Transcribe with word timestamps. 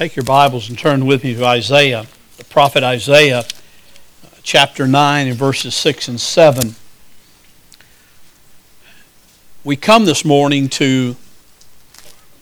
Take 0.00 0.16
your 0.16 0.24
Bibles 0.24 0.70
and 0.70 0.78
turn 0.78 1.04
with 1.04 1.24
me 1.24 1.34
to 1.34 1.44
Isaiah, 1.44 2.06
the 2.38 2.44
prophet 2.44 2.82
Isaiah, 2.82 3.40
uh, 3.40 3.44
chapter 4.42 4.88
9 4.88 5.28
and 5.28 5.36
verses 5.36 5.74
6 5.74 6.08
and 6.08 6.18
7. 6.18 6.74
We 9.62 9.76
come 9.76 10.06
this 10.06 10.24
morning 10.24 10.70
to 10.70 11.10
the 11.12 11.16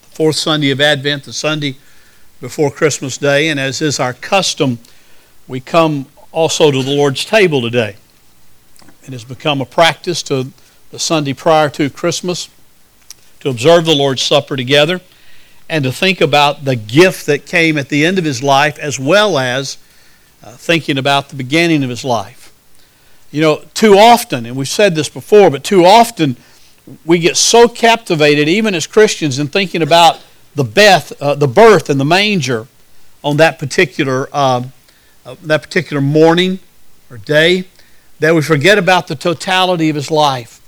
fourth 0.09 0.37
Sunday 0.37 0.71
of 0.71 0.79
Advent, 0.79 1.25
the 1.25 1.33
Sunday 1.33 1.75
before 2.39 2.71
Christmas 2.71 3.17
Day, 3.17 3.49
and 3.49 3.59
as 3.59 3.81
is 3.81 3.99
our 3.99 4.13
custom, 4.13 4.79
we 5.45 5.59
come 5.59 6.05
also 6.31 6.71
to 6.71 6.81
the 6.81 6.95
Lord's 6.95 7.25
table 7.25 7.61
today. 7.61 7.97
It 9.03 9.11
has 9.11 9.25
become 9.25 9.59
a 9.59 9.65
practice 9.65 10.23
to 10.23 10.53
the 10.91 10.99
Sunday 10.99 11.33
prior 11.33 11.69
to 11.71 11.89
Christmas 11.89 12.47
to 13.41 13.49
observe 13.49 13.83
the 13.83 13.93
Lord's 13.93 14.21
Supper 14.21 14.55
together 14.55 15.01
and 15.69 15.83
to 15.83 15.91
think 15.91 16.19
about 16.19 16.65
the 16.65 16.75
gift 16.75 17.27
that 17.27 17.45
came 17.45 17.77
at 17.77 17.89
the 17.89 18.03
end 18.03 18.17
of 18.17 18.25
his 18.25 18.41
life 18.41 18.79
as 18.79 18.99
well 18.99 19.37
as 19.37 19.77
uh, 20.43 20.51
thinking 20.53 20.97
about 20.97 21.29
the 21.29 21.35
beginning 21.35 21.83
of 21.83 21.89
his 21.89 22.03
life. 22.03 22.51
You 23.31 23.41
know, 23.41 23.63
too 23.75 23.93
often, 23.93 24.47
and 24.47 24.55
we've 24.55 24.67
said 24.67 24.95
this 24.95 25.07
before, 25.07 25.51
but 25.51 25.63
too 25.63 25.85
often 25.85 26.35
we 27.05 27.19
get 27.19 27.37
so 27.37 27.67
captivated, 27.67 28.49
even 28.49 28.73
as 28.73 28.87
Christians, 28.87 29.37
in 29.37 29.47
thinking 29.47 29.83
about 29.83 30.19
the, 30.55 30.63
beth, 30.63 31.13
uh, 31.21 31.35
the 31.35 31.47
birth 31.47 31.91
and 31.91 31.99
the 31.99 32.05
manger 32.05 32.65
on 33.23 33.37
that 33.37 33.59
particular, 33.59 34.27
uh, 34.33 34.63
uh 35.25 35.35
that 35.43 35.61
particular 35.61 36.01
morning 36.01 36.57
or 37.11 37.17
day 37.17 37.65
that 38.19 38.33
we 38.33 38.41
forget 38.41 38.79
about 38.79 39.07
the 39.07 39.15
totality 39.15 39.89
of 39.89 39.95
his 39.95 40.09
life. 40.09 40.59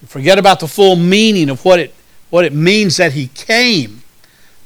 We 0.00 0.08
forget 0.08 0.38
about 0.38 0.60
the 0.60 0.68
full 0.68 0.96
meaning 0.96 1.50
of 1.50 1.62
what 1.64 1.78
it, 1.78 1.94
what 2.30 2.46
it 2.46 2.54
means 2.54 2.96
that 2.96 3.12
he 3.12 3.28
came 3.28 3.99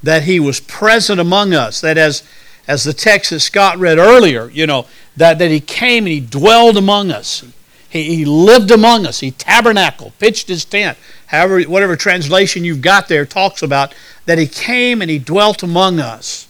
that 0.04 0.24
he 0.24 0.38
was 0.38 0.60
present 0.60 1.18
among 1.18 1.54
us, 1.54 1.80
that 1.80 1.96
as, 1.96 2.22
as 2.68 2.84
the 2.84 2.92
text 2.92 3.30
that 3.30 3.40
Scott 3.40 3.78
read 3.78 3.98
earlier, 3.98 4.50
you 4.50 4.66
know, 4.66 4.86
that, 5.16 5.38
that 5.38 5.50
he 5.50 5.60
came 5.60 6.04
and 6.04 6.12
he 6.12 6.20
dwelled 6.20 6.76
among 6.76 7.10
us. 7.10 7.44
He, 7.88 8.16
he 8.16 8.24
lived 8.24 8.70
among 8.70 9.06
us. 9.06 9.20
He 9.20 9.30
tabernacled, 9.30 10.18
pitched 10.18 10.48
his 10.48 10.64
tent. 10.64 10.98
However, 11.26 11.62
whatever 11.62 11.96
translation 11.96 12.64
you've 12.64 12.82
got 12.82 13.08
there 13.08 13.24
talks 13.24 13.62
about 13.62 13.94
that 14.26 14.38
he 14.38 14.46
came 14.46 15.00
and 15.00 15.10
he 15.10 15.18
dwelt 15.18 15.62
among 15.62 16.00
us 16.00 16.48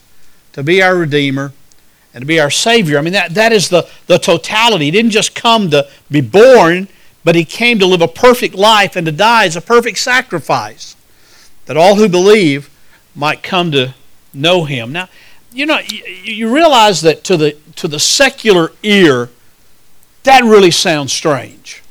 to 0.52 0.62
be 0.62 0.82
our 0.82 0.96
Redeemer 0.96 1.52
and 2.12 2.22
to 2.22 2.26
be 2.26 2.40
our 2.40 2.50
Savior. 2.50 2.98
I 2.98 3.02
mean, 3.02 3.12
that, 3.12 3.34
that 3.34 3.52
is 3.52 3.68
the, 3.68 3.88
the 4.08 4.18
totality. 4.18 4.86
He 4.86 4.90
didn't 4.90 5.10
just 5.12 5.34
come 5.34 5.70
to 5.70 5.88
be 6.10 6.20
born, 6.20 6.88
but 7.22 7.36
he 7.36 7.44
came 7.44 7.78
to 7.78 7.86
live 7.86 8.02
a 8.02 8.08
perfect 8.08 8.54
life 8.54 8.96
and 8.96 9.06
to 9.06 9.12
die 9.12 9.46
as 9.46 9.56
a 9.56 9.60
perfect 9.60 9.98
sacrifice. 9.98 10.96
That 11.66 11.76
all 11.76 11.94
who 11.94 12.08
believe 12.08 12.68
might 13.14 13.42
come 13.42 13.70
to 13.72 13.94
know 14.32 14.64
him. 14.64 14.92
Now, 14.92 15.08
you 15.52 15.66
know, 15.66 15.78
you 15.78 16.52
realize 16.52 17.00
that 17.02 17.22
to 17.24 17.36
the, 17.36 17.56
to 17.76 17.86
the 17.86 18.00
secular 18.00 18.72
ear, 18.82 19.30
that 20.24 20.42
really 20.42 20.70
sounds 20.70 21.12
strange. 21.12 21.82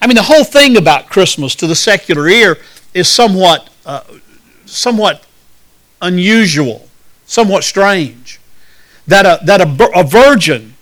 I 0.00 0.06
mean, 0.06 0.14
the 0.14 0.22
whole 0.22 0.44
thing 0.44 0.76
about 0.76 1.08
Christmas 1.08 1.54
to 1.56 1.66
the 1.66 1.74
secular 1.74 2.28
ear 2.28 2.58
is 2.94 3.08
somewhat, 3.08 3.68
uh, 3.84 4.02
somewhat 4.64 5.24
unusual, 6.00 6.88
somewhat 7.26 7.64
strange. 7.64 8.40
That, 9.08 9.26
a, 9.26 9.44
that 9.46 9.60
a, 9.60 9.98
a 9.98 10.04
virgin, 10.04 10.74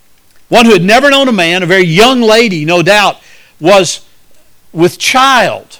one 0.49 0.67
who 0.67 0.73
had 0.73 0.83
never 0.83 1.09
known 1.09 1.29
a 1.29 1.33
man, 1.33 1.62
a 1.62 1.67
very 1.67 1.84
young 1.84 2.21
lady, 2.21 2.65
no 2.65 2.83
doubt, 2.83 3.21
was 3.59 4.05
with 4.73 4.99
child, 4.99 5.79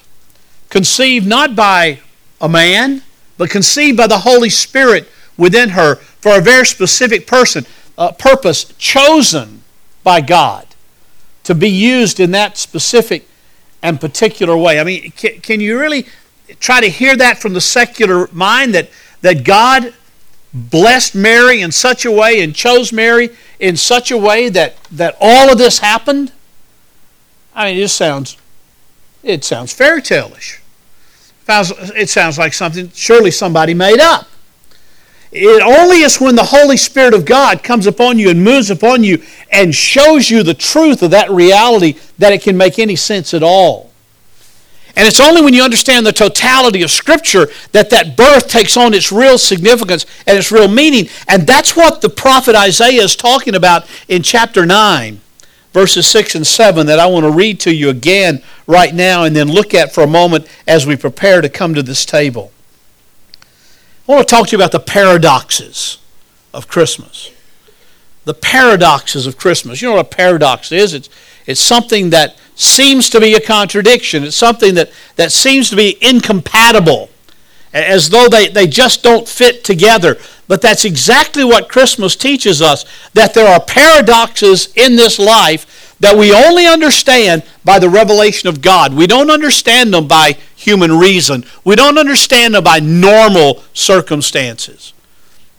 conceived 0.71 1.27
not 1.27 1.55
by 1.55 2.01
a 2.41 2.49
man, 2.49 3.03
but 3.39 3.51
conceived 3.51 3.97
by 3.97 4.07
the 4.07 4.19
Holy 4.19 4.51
Spirit 4.51 5.09
within 5.37 5.71
her 5.71 5.97
for 5.97 6.39
a 6.39 6.41
very 6.41 6.67
specific 6.67 7.27
person, 7.27 7.67
uh, 7.99 8.13
purpose, 8.13 8.65
chosen 8.79 9.63
by 10.03 10.21
God 10.21 10.67
to 11.45 11.55
be 11.55 11.69
used 11.69 12.19
in 12.21 12.31
that 12.33 12.57
specific 12.57 13.29
and 13.83 14.01
particular 14.01 14.57
way. 14.57 14.81
I 14.81 14.85
mean, 14.85 15.11
can, 15.13 15.41
can 15.41 15.61
you 15.61 15.79
really 15.79 16.07
try 16.59 16.81
to 16.81 16.89
hear 16.89 17.17
that 17.17 17.39
from 17.39 17.53
the 17.53 17.61
secular 17.61 18.29
mind 18.33 18.75
that, 18.75 18.91
that 19.21 19.45
God 19.45 19.95
blessed 20.53 21.15
Mary 21.15 21.61
in 21.61 21.71
such 21.71 22.05
a 22.05 22.11
way 22.11 22.43
and 22.43 22.55
chose 22.55 22.93
Mary 22.93 23.31
in 23.61 23.77
such 23.77 24.11
a 24.11 24.17
way 24.17 24.49
that, 24.49 24.77
that 24.91 25.17
all 25.21 25.51
of 25.51 25.59
this 25.59 25.79
happened? 25.79 26.33
I 27.55 27.73
mean, 27.73 27.83
it 27.83 27.89
sounds 27.89 28.37
it 29.23 29.45
sounds 29.45 29.73
fairy. 29.73 30.03
It 31.49 32.09
sounds 32.09 32.39
like 32.39 32.53
something 32.55 32.91
surely 32.95 33.31
somebody 33.31 33.75
made 33.75 34.01
up. 34.01 34.29
It 35.33 35.63
only 35.63 35.99
is 35.99 36.21
when 36.21 36.35
the 36.35 36.45
Holy 36.45 36.77
Spirit 36.77 37.13
of 37.13 37.25
God 37.25 37.63
comes 37.63 37.87
upon 37.87 38.19
you 38.19 38.31
and 38.31 38.43
moves 38.43 38.71
upon 38.71 39.05
you 39.05 39.23
and 39.51 39.75
shows 39.75 40.31
you 40.31 40.43
the 40.43 40.55
truth 40.55 41.03
of 41.03 41.11
that 41.11 41.31
reality 41.31 41.99
that 42.19 42.33
it 42.33 42.43
can 42.43 42.57
make 42.57 42.79
any 42.79 42.97
sense 42.97 43.35
at 43.35 43.43
all. 43.43 43.93
And 44.97 45.07
it's 45.07 45.21
only 45.21 45.43
when 45.43 45.53
you 45.53 45.63
understand 45.63 46.07
the 46.07 46.13
totality 46.13 46.83
of 46.83 46.91
Scripture 46.91 47.49
that 47.73 47.91
that 47.91 48.17
birth 48.17 48.49
takes 48.49 48.79
on 48.79 48.95
its 48.95 49.13
real 49.13 49.37
significance 49.37 50.07
and 50.27 50.39
its 50.39 50.51
real 50.51 50.69
meaning. 50.69 51.09
And 51.29 51.47
that's 51.47 51.77
what 51.77 52.01
the 52.01 52.09
prophet 52.09 52.55
Isaiah 52.57 53.03
is 53.03 53.15
talking 53.15 53.55
about 53.55 53.87
in 54.09 54.23
chapter 54.23 54.65
9 54.65 55.21
verses 55.77 56.07
6 56.07 56.37
and 56.37 56.47
7 56.47 56.87
that 56.87 56.99
I 56.99 57.05
want 57.05 57.27
to 57.27 57.31
read 57.31 57.61
to 57.61 57.75
you 57.75 57.91
again 57.91 58.43
right 58.67 58.95
now 58.95 59.25
and 59.25 59.37
then 59.37 59.49
look 59.49 59.75
at 59.75 59.93
for 59.93 60.03
a 60.03 60.07
moment 60.07 60.49
as 60.67 60.87
we 60.87 60.97
prepare 60.97 61.43
to 61.43 61.51
come 61.51 61.75
to 61.75 61.83
this 61.83 62.07
table. 62.07 62.51
I 64.09 64.13
want 64.13 64.27
to 64.27 64.35
talk 64.35 64.47
to 64.47 64.53
you 64.53 64.59
about 64.59 64.73
the 64.73 64.81
paradoxes 64.81 65.99
of 66.55 66.67
Christmas. 66.67 67.31
The 68.25 68.33
paradoxes 68.33 69.27
of 69.27 69.37
Christmas. 69.37 69.83
You 69.83 69.89
know 69.89 69.97
what 69.97 70.07
a 70.07 70.09
paradox 70.09 70.73
is? 70.73 70.95
It's, 70.95 71.11
it's 71.45 71.61
something 71.61 72.09
that 72.09 72.39
seems 72.55 73.11
to 73.11 73.21
be 73.21 73.35
a 73.35 73.41
contradiction. 73.41 74.25
It's 74.25 74.35
something 74.35 74.77
that, 74.77 74.91
that 75.17 75.31
seems 75.31 75.69
to 75.69 75.77
be 75.77 75.99
incompatible, 76.01 77.11
as 77.73 78.09
though 78.09 78.29
they, 78.29 78.49
they 78.49 78.67
just 78.67 79.03
don't 79.03 79.29
fit 79.29 79.65
together. 79.65 80.17
But 80.49 80.63
that's 80.63 80.85
exactly 80.85 81.45
what 81.45 81.69
Christmas 81.69 82.17
teaches 82.17 82.63
us 82.63 82.85
that 83.13 83.35
there 83.35 83.49
are 83.49 83.61
paradoxes 83.61 84.73
in 84.77 84.97
this 84.97 85.19
life 85.19 85.95
that 86.01 86.17
we 86.17 86.33
only 86.33 86.67
understand 86.67 87.43
by 87.65 87.79
the 87.79 87.89
revelation 87.89 88.49
of 88.49 88.63
God. 88.63 88.95
We 88.95 89.07
don't 89.07 89.31
understand 89.31 89.93
them 89.93 90.07
by 90.07 90.37
human 90.55 90.99
reason, 90.99 91.45
we 91.65 91.77
don't 91.77 91.99
understand 91.99 92.55
them 92.55 92.65
by 92.65 92.81
normal 92.81 93.63
circumstances. 93.73 94.93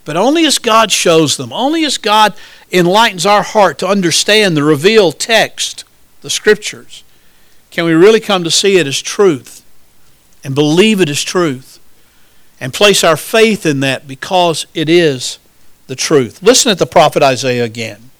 But 0.04 0.16
only 0.16 0.46
as 0.46 0.58
God 0.58 0.90
shows 0.90 1.36
them, 1.36 1.52
only 1.52 1.84
as 1.84 1.98
God 1.98 2.34
enlightens 2.72 3.26
our 3.26 3.42
heart 3.42 3.78
to 3.78 3.86
understand 3.86 4.56
the 4.56 4.62
revealed 4.62 5.18
text, 5.18 5.84
the 6.22 6.30
Scriptures, 6.30 7.04
can 7.70 7.84
we 7.84 7.92
really 7.92 8.20
come 8.20 8.42
to 8.44 8.50
see 8.50 8.78
it 8.78 8.86
as 8.86 9.02
truth 9.02 9.64
and 10.42 10.54
believe 10.54 11.00
it 11.00 11.10
as 11.10 11.22
truth 11.22 11.77
and 12.60 12.72
place 12.72 13.04
our 13.04 13.16
faith 13.16 13.64
in 13.64 13.80
that 13.80 14.08
because 14.08 14.66
it 14.74 14.88
is 14.88 15.38
the 15.86 15.96
truth. 15.96 16.42
Listen 16.42 16.70
at 16.70 16.78
the 16.78 16.86
prophet 16.86 17.22
Isaiah 17.22 17.64
again. 17.64 18.10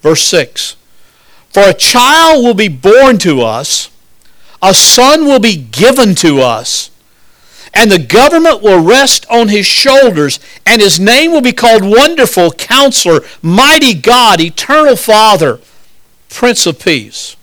Verse 0.00 0.22
6 0.22 0.76
For 1.50 1.62
a 1.62 1.74
child 1.74 2.44
will 2.44 2.54
be 2.54 2.68
born 2.68 3.18
to 3.18 3.40
us, 3.40 3.90
a 4.60 4.74
son 4.74 5.24
will 5.24 5.40
be 5.40 5.56
given 5.56 6.14
to 6.16 6.40
us, 6.40 6.90
and 7.74 7.90
the 7.90 7.98
government 7.98 8.62
will 8.62 8.82
rest 8.82 9.24
on 9.30 9.48
his 9.48 9.66
shoulders, 9.66 10.38
and 10.66 10.82
his 10.82 11.00
name 11.00 11.32
will 11.32 11.40
be 11.40 11.52
called 11.52 11.82
Wonderful 11.82 12.52
Counselor, 12.52 13.20
Mighty 13.40 13.94
God, 13.94 14.40
Eternal 14.40 14.96
Father, 14.96 15.60
Prince 16.28 16.66
of 16.66 16.78
Peace. 16.78 17.36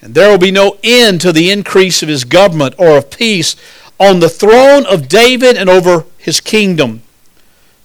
And 0.00 0.14
there 0.14 0.30
will 0.30 0.38
be 0.38 0.50
no 0.50 0.78
end 0.84 1.20
to 1.22 1.32
the 1.32 1.50
increase 1.50 2.02
of 2.02 2.08
his 2.08 2.24
government 2.24 2.74
or 2.78 2.98
of 2.98 3.10
peace 3.10 3.56
on 3.98 4.20
the 4.20 4.28
throne 4.28 4.86
of 4.86 5.08
David 5.08 5.56
and 5.56 5.68
over 5.68 6.04
his 6.18 6.40
kingdom, 6.40 7.02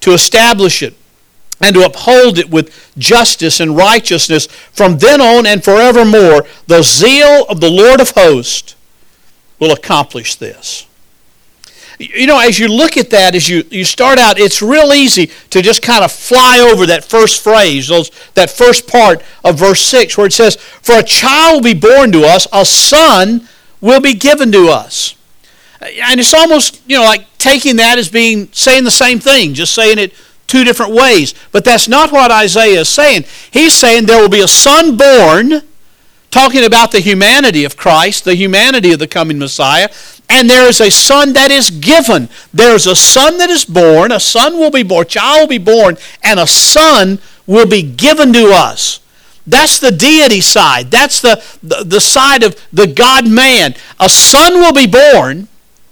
to 0.00 0.12
establish 0.12 0.82
it 0.82 0.94
and 1.60 1.74
to 1.74 1.84
uphold 1.84 2.38
it 2.38 2.50
with 2.50 2.92
justice 2.98 3.60
and 3.60 3.76
righteousness 3.76 4.46
from 4.46 4.98
then 4.98 5.20
on 5.20 5.46
and 5.46 5.64
forevermore. 5.64 6.44
The 6.66 6.82
zeal 6.82 7.46
of 7.48 7.60
the 7.60 7.70
Lord 7.70 8.00
of 8.00 8.10
hosts 8.10 8.74
will 9.58 9.72
accomplish 9.72 10.34
this. 10.34 10.86
You 11.98 12.26
know, 12.26 12.40
as 12.40 12.58
you 12.58 12.66
look 12.66 12.96
at 12.96 13.10
that, 13.10 13.36
as 13.36 13.48
you, 13.48 13.62
you 13.70 13.84
start 13.84 14.18
out, 14.18 14.38
it's 14.38 14.60
real 14.60 14.92
easy 14.92 15.30
to 15.50 15.62
just 15.62 15.80
kind 15.80 16.04
of 16.04 16.10
fly 16.10 16.58
over 16.58 16.86
that 16.86 17.04
first 17.04 17.42
phrase, 17.42 17.86
those, 17.86 18.10
that 18.34 18.50
first 18.50 18.88
part 18.88 19.22
of 19.44 19.58
verse 19.58 19.80
6, 19.80 20.18
where 20.18 20.26
it 20.26 20.32
says, 20.32 20.56
For 20.56 20.98
a 20.98 21.04
child 21.04 21.64
will 21.64 21.72
be 21.72 21.78
born 21.78 22.10
to 22.12 22.24
us, 22.24 22.48
a 22.52 22.64
son 22.64 23.48
will 23.80 24.00
be 24.00 24.14
given 24.14 24.50
to 24.52 24.68
us 24.68 25.14
Uh, 25.84 25.88
and 26.04 26.18
it's 26.18 26.34
almost 26.34 26.80
you 26.86 26.96
know 26.96 27.04
like 27.04 27.26
taking 27.38 27.76
that 27.76 27.98
as 27.98 28.08
being 28.08 28.48
saying 28.52 28.84
the 28.84 28.90
same 28.90 29.18
thing 29.18 29.54
just 29.54 29.74
saying 29.74 29.98
it 29.98 30.14
two 30.46 30.64
different 30.64 30.92
ways 30.92 31.34
but 31.52 31.64
that's 31.64 31.88
not 31.88 32.10
what 32.10 32.30
isaiah 32.30 32.80
is 32.80 32.88
saying 32.88 33.24
he's 33.50 33.74
saying 33.74 34.06
there 34.06 34.20
will 34.20 34.28
be 34.28 34.40
a 34.40 34.48
son 34.48 34.96
born 34.96 35.62
talking 36.34 36.64
about 36.64 36.90
the 36.90 36.98
humanity 36.98 37.64
of 37.64 37.76
Christ, 37.76 38.24
the 38.24 38.34
humanity 38.34 38.92
of 38.92 38.98
the 38.98 39.06
coming 39.06 39.38
Messiah. 39.38 39.88
And 40.28 40.50
there 40.50 40.66
is 40.66 40.80
a 40.80 40.90
son 40.90 41.32
that 41.34 41.52
is 41.52 41.70
given. 41.70 42.28
There's 42.52 42.88
a 42.88 42.96
son 42.96 43.38
that 43.38 43.50
is 43.50 43.64
born. 43.64 44.10
A 44.10 44.18
son 44.18 44.54
will 44.54 44.72
be 44.72 44.82
born. 44.82 45.02
A 45.02 45.08
child 45.08 45.42
will 45.42 45.46
be 45.46 45.58
born. 45.58 45.96
And 46.24 46.40
a 46.40 46.46
son 46.48 47.20
will 47.46 47.68
be 47.68 47.82
given 47.82 48.32
to 48.32 48.50
us. 48.52 48.98
That's 49.46 49.78
the 49.78 49.92
deity 49.92 50.40
side. 50.40 50.90
That's 50.90 51.22
the, 51.22 51.40
the, 51.62 51.84
the 51.84 52.00
side 52.00 52.42
of 52.42 52.60
the 52.72 52.88
God 52.88 53.30
man. 53.30 53.76
A 54.00 54.08
son 54.08 54.54
will 54.54 54.72
be 54.72 54.88
born. 54.88 55.46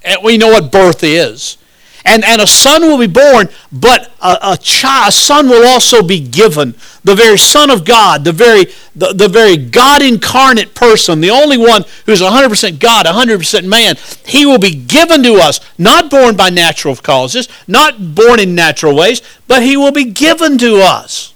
And 0.05 0.23
we 0.23 0.39
know 0.39 0.49
what 0.49 0.73
birth 0.73 1.03
is 1.03 1.59
and, 2.05 2.25
and 2.25 2.41
a 2.41 2.47
son 2.47 2.83
will 2.83 2.99
be 2.99 3.07
born, 3.07 3.49
but 3.71 4.11
a, 4.21 4.39
a, 4.53 4.57
child, 4.57 5.09
a 5.09 5.13
son 5.13 5.49
will 5.49 5.67
also 5.67 6.03
be 6.03 6.21
given. 6.21 6.75
The 7.05 7.15
very 7.15 7.39
Son 7.39 7.71
of 7.71 7.85
God, 7.85 8.25
the 8.25 8.33
very, 8.33 8.67
the, 8.95 9.13
the 9.13 9.29
very 9.29 9.57
God 9.57 10.03
incarnate 10.03 10.75
person, 10.75 11.21
the 11.21 11.31
only 11.31 11.59
one 11.59 11.85
who's 12.07 12.21
100% 12.21 12.79
God, 12.79 13.07
100% 13.07 13.65
man, 13.65 13.97
he 14.25 14.47
will 14.47 14.59
be 14.59 14.75
given 14.75 15.23
to 15.23 15.35
us, 15.35 15.61
not 15.79 16.11
born 16.11 16.37
by 16.37 16.51
natural 16.51 16.97
causes, 16.97 17.49
not 17.67 18.15
born 18.15 18.41
in 18.41 18.55
natural 18.55 18.97
ways, 18.97 19.23
but 19.47 19.63
he 19.63 19.77
will 19.77 19.93
be 19.93 20.05
given 20.05 20.59
to 20.59 20.77
us 20.77 21.35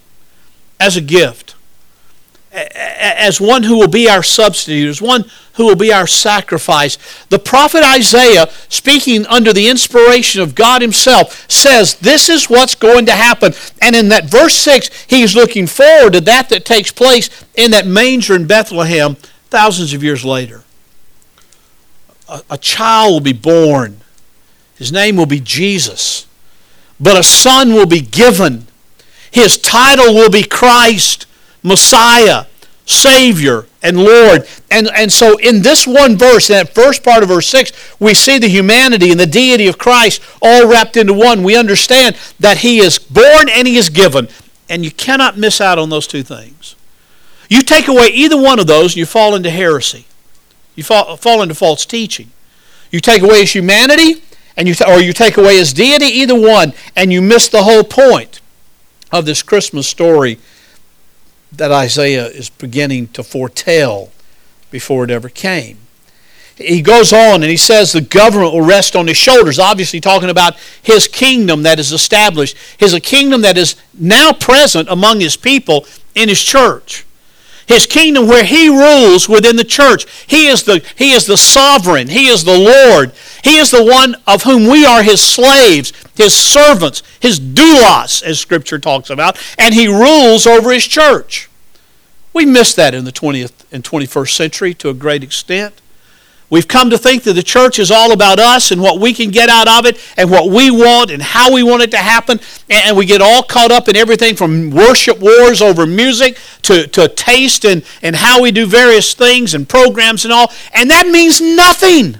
as 0.79 0.97
a 0.97 1.01
gift 1.01 1.46
as 2.57 3.41
one 3.41 3.63
who 3.63 3.79
will 3.79 3.89
be 3.89 4.09
our 4.09 4.23
substitute, 4.23 4.89
as 4.89 5.03
one 5.03 5.25
who 5.55 5.67
will 5.67 5.77
be 5.77 5.93
our 5.93 6.07
sacrifice. 6.07 6.99
The 7.29 7.39
prophet 7.39 7.83
Isaiah, 7.83 8.49
speaking 8.69 9.27
under 9.27 9.53
the 9.53 9.69
inspiration 9.69 10.41
of 10.41 10.55
God 10.55 10.81
Himself, 10.81 11.51
says 11.51 11.95
this 11.97 12.29
is 12.29 12.49
what's 12.49 12.75
going 12.75 13.07
to 13.07 13.13
happen. 13.13 13.53
And 13.83 13.95
in 13.95 14.09
that 14.09 14.31
verse 14.31 14.55
6, 14.55 15.05
he's 15.07 15.35
looking 15.35 15.67
forward 15.67 16.15
to 16.15 16.21
that 16.23 16.49
that 16.49 16.65
takes 16.65 16.91
place 16.91 17.29
in 17.55 17.71
that 17.73 17.87
manger 17.87 18.35
in 18.35 18.47
Bethlehem 18.47 19.17
thousands 19.51 19.93
of 19.93 20.03
years 20.03 20.25
later. 20.25 20.65
A, 22.29 22.43
a 22.51 22.59
child 22.59 23.13
will 23.13 23.21
be 23.21 23.33
born, 23.33 24.01
his 24.77 24.93
name 24.93 25.17
will 25.17 25.27
be 25.27 25.41
Jesus, 25.41 26.27
but 26.99 27.19
a 27.19 27.23
son 27.23 27.73
will 27.73 27.87
be 27.87 28.01
given. 28.01 28.67
His 29.31 29.59
title 29.59 30.15
will 30.15 30.31
be 30.31 30.45
Christ. 30.45 31.26
Messiah, 31.67 32.45
Savior, 32.87 33.67
and 33.83 33.99
Lord. 33.99 34.47
And, 34.71 34.89
and 34.95 35.13
so 35.13 35.37
in 35.39 35.63
this 35.63 35.85
one 35.85 36.17
verse, 36.17 36.49
in 36.49 36.55
that 36.55 36.73
first 36.73 37.03
part 37.03 37.25
of 37.25 37.29
verse 37.29 37.49
6, 37.49 37.73
we 37.99 38.15
see 38.15 38.39
the 38.39 38.49
humanity 38.49 39.11
and 39.11 39.19
the 39.19 39.27
deity 39.27 39.67
of 39.67 39.77
Christ 39.77 40.23
all 40.41 40.69
wrapped 40.69 40.97
into 40.97 41.13
one. 41.13 41.43
We 41.43 41.57
understand 41.57 42.17
that 42.39 42.59
He 42.59 42.79
is 42.79 43.01
born 43.01 43.49
and 43.49 43.67
He 43.67 43.77
is 43.77 43.89
given. 43.89 44.29
And 44.69 44.85
you 44.85 44.93
cannot 44.93 45.37
miss 45.37 45.61
out 45.61 45.77
on 45.77 45.91
those 45.91 46.07
two 46.07 46.23
things. 46.23 46.77
You 47.49 47.63
take 47.63 47.89
away 47.89 48.09
either 48.09 48.41
one 48.41 48.61
of 48.61 48.69
those 48.69 48.93
and 48.93 48.99
you 48.99 49.07
fall 49.07 49.35
into 49.35 49.51
heresy. 49.51 50.07
You 50.77 50.85
fall, 50.85 51.17
fall 51.17 51.43
into 51.43 51.55
false 51.57 51.85
teaching. 51.85 52.31
You 52.93 53.01
take 53.01 53.23
away 53.23 53.41
His 53.41 53.53
humanity 53.53 54.23
and 54.57 54.69
you, 54.69 54.75
or 54.87 55.01
you 55.01 55.13
take 55.13 55.37
away 55.37 55.57
His 55.57 55.73
deity, 55.73 56.07
either 56.07 56.39
one, 56.39 56.75
and 56.95 57.13
you 57.13 57.21
miss 57.21 57.49
the 57.49 57.65
whole 57.65 57.83
point 57.83 58.41
of 59.11 59.27
this 59.27 59.43
Christmas 59.43 59.89
story 59.89 60.39
that 61.53 61.73
Isaiah 61.73 62.27
is 62.27 62.51
beginning 62.51 63.09
to 63.09 63.23
foretell 63.23 64.11
before 64.71 65.05
it 65.05 65.11
ever 65.11 65.29
came. 65.29 65.79
He 66.57 66.81
goes 66.81 67.13
on 67.13 67.43
and 67.43 67.51
he 67.51 67.57
says 67.59 67.93
the 67.93 68.01
government 68.01 68.55
will 68.55 68.63
rest 68.63 68.97
on 68.97 69.07
his 69.07 69.19
shoulders, 69.19 69.59
obviously 69.59 70.01
talking 70.01 70.31
about 70.31 70.57
his 70.83 71.07
kingdom 71.07 71.63
that 71.65 71.79
is 71.79 71.93
established. 71.93 72.57
His 72.79 72.99
kingdom 73.03 73.43
that 73.43 73.59
is 73.59 73.77
now 73.93 74.33
present 74.33 74.89
among 74.89 75.21
his 75.21 75.37
people 75.37 75.87
in 76.15 76.31
his 76.31 76.43
church. 76.43 77.05
His 77.67 77.87
kingdom 77.87 78.27
where 78.27 78.45
he 78.45 78.69
rules 78.69 79.29
within 79.29 79.57
the 79.57 79.65
church. 79.65 80.07
He 80.27 80.47
is 80.47 80.63
the, 80.63 80.85
he 80.97 81.13
is 81.13 81.27
the 81.27 81.37
sovereign. 81.37 82.09
He 82.09 82.29
is 82.29 82.45
the 82.45 82.57
Lord. 82.57 83.13
He 83.47 83.59
is 83.59 83.71
the 83.71 83.85
one 83.85 84.17
of 84.27 84.43
whom 84.43 84.67
we 84.67 84.85
are 84.85 85.05
his 85.05 85.21
slaves, 85.21 85.93
his 86.17 86.35
servants, 86.35 87.05
his 87.21 87.39
doulos, 87.39 88.21
as 88.25 88.41
Scripture 88.41 88.81
talks 88.81 89.09
about, 89.09 89.39
and 89.57 89.73
he 89.73 89.87
rules 89.87 90.49
over 90.49 90.73
his 90.73 90.85
church. 90.85 91.49
We 92.33 92.45
miss 92.45 92.75
that 92.75 92.93
in 92.93 93.05
the 93.05 93.13
20th 93.13 93.53
and 93.71 93.85
21st 93.85 94.31
century 94.35 94.75
to 94.75 94.89
a 94.89 94.95
great 94.95 95.23
extent. 95.23 95.81
We've 96.51 96.67
come 96.67 96.91
to 96.91 96.99
think 96.99 97.23
that 97.23 97.35
the 97.35 97.43
church 97.45 97.79
is 97.79 97.93
all 97.93 98.11
about 98.11 98.41
us 98.41 98.73
and 98.73 98.83
what 98.83 98.99
we 98.99 99.15
can 99.15 99.31
get 99.31 99.49
out 99.49 99.69
of 99.69 99.87
it 99.87 100.05
and 100.17 100.29
what 100.29 100.51
we 100.51 100.73
want 100.73 101.13
and 101.13 101.23
how 101.23 101.55
we 101.55 101.63
want 101.63 101.85
it 101.85 101.93
to 101.93 101.99
happen. 101.99 102.41
And 102.69 102.97
we 102.97 103.07
get 103.07 103.23
all 103.23 103.45
caught 103.45 103.71
up 103.71 103.89
in 103.89 103.95
everything 103.95 104.35
from 104.35 104.71
worship 104.71 105.21
wars 105.21 105.63
over 105.63 105.87
music 105.87 106.37
to, 106.63 106.89
to 106.89 107.07
taste 107.07 107.65
and, 107.65 107.85
and 108.03 108.17
how 108.17 108.43
we 108.43 108.51
do 108.51 108.67
various 108.67 109.15
things 109.15 109.55
and 109.55 109.69
programs 109.69 110.25
and 110.25 110.33
all. 110.33 110.51
And 110.75 110.91
that 110.91 111.07
means 111.07 111.41
nothing. 111.41 112.19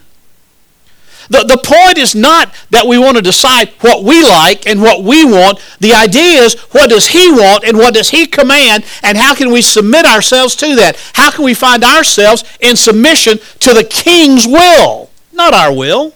The, 1.29 1.45
the 1.45 1.59
point 1.59 1.99
is 1.99 2.15
not 2.15 2.55
that 2.71 2.87
we 2.87 2.99
want 2.99 3.17
to 3.17 3.23
decide 3.23 3.71
what 3.81 4.05
we 4.05 4.23
like 4.23 4.67
and 4.67 4.81
what 4.81 5.03
we 5.03 5.25
want. 5.25 5.61
The 5.81 5.93
idea 5.93 6.43
is 6.43 6.55
what 6.73 6.91
does 6.91 7.09
He 7.09 7.31
want 7.31 7.65
and 7.65 7.77
what 7.77 7.95
does 7.95 8.11
He 8.11 8.27
command 8.27 8.85
and 9.03 9.19
how 9.19 9.35
can 9.35 9.51
we 9.51 9.63
submit 9.63 10.07
ourselves 10.07 10.55
to 10.57 10.77
that? 10.77 10.97
How 11.15 11.31
can 11.31 11.45
we 11.45 11.55
find 11.55 11.85
ourselves 11.85 12.45
in 12.61 12.77
submission 12.77 13.39
to 13.61 13.75
the 13.75 13.85
King's 13.85 14.47
will? 14.47 15.11
Not 15.33 15.53
our 15.53 15.73
will. 15.73 16.15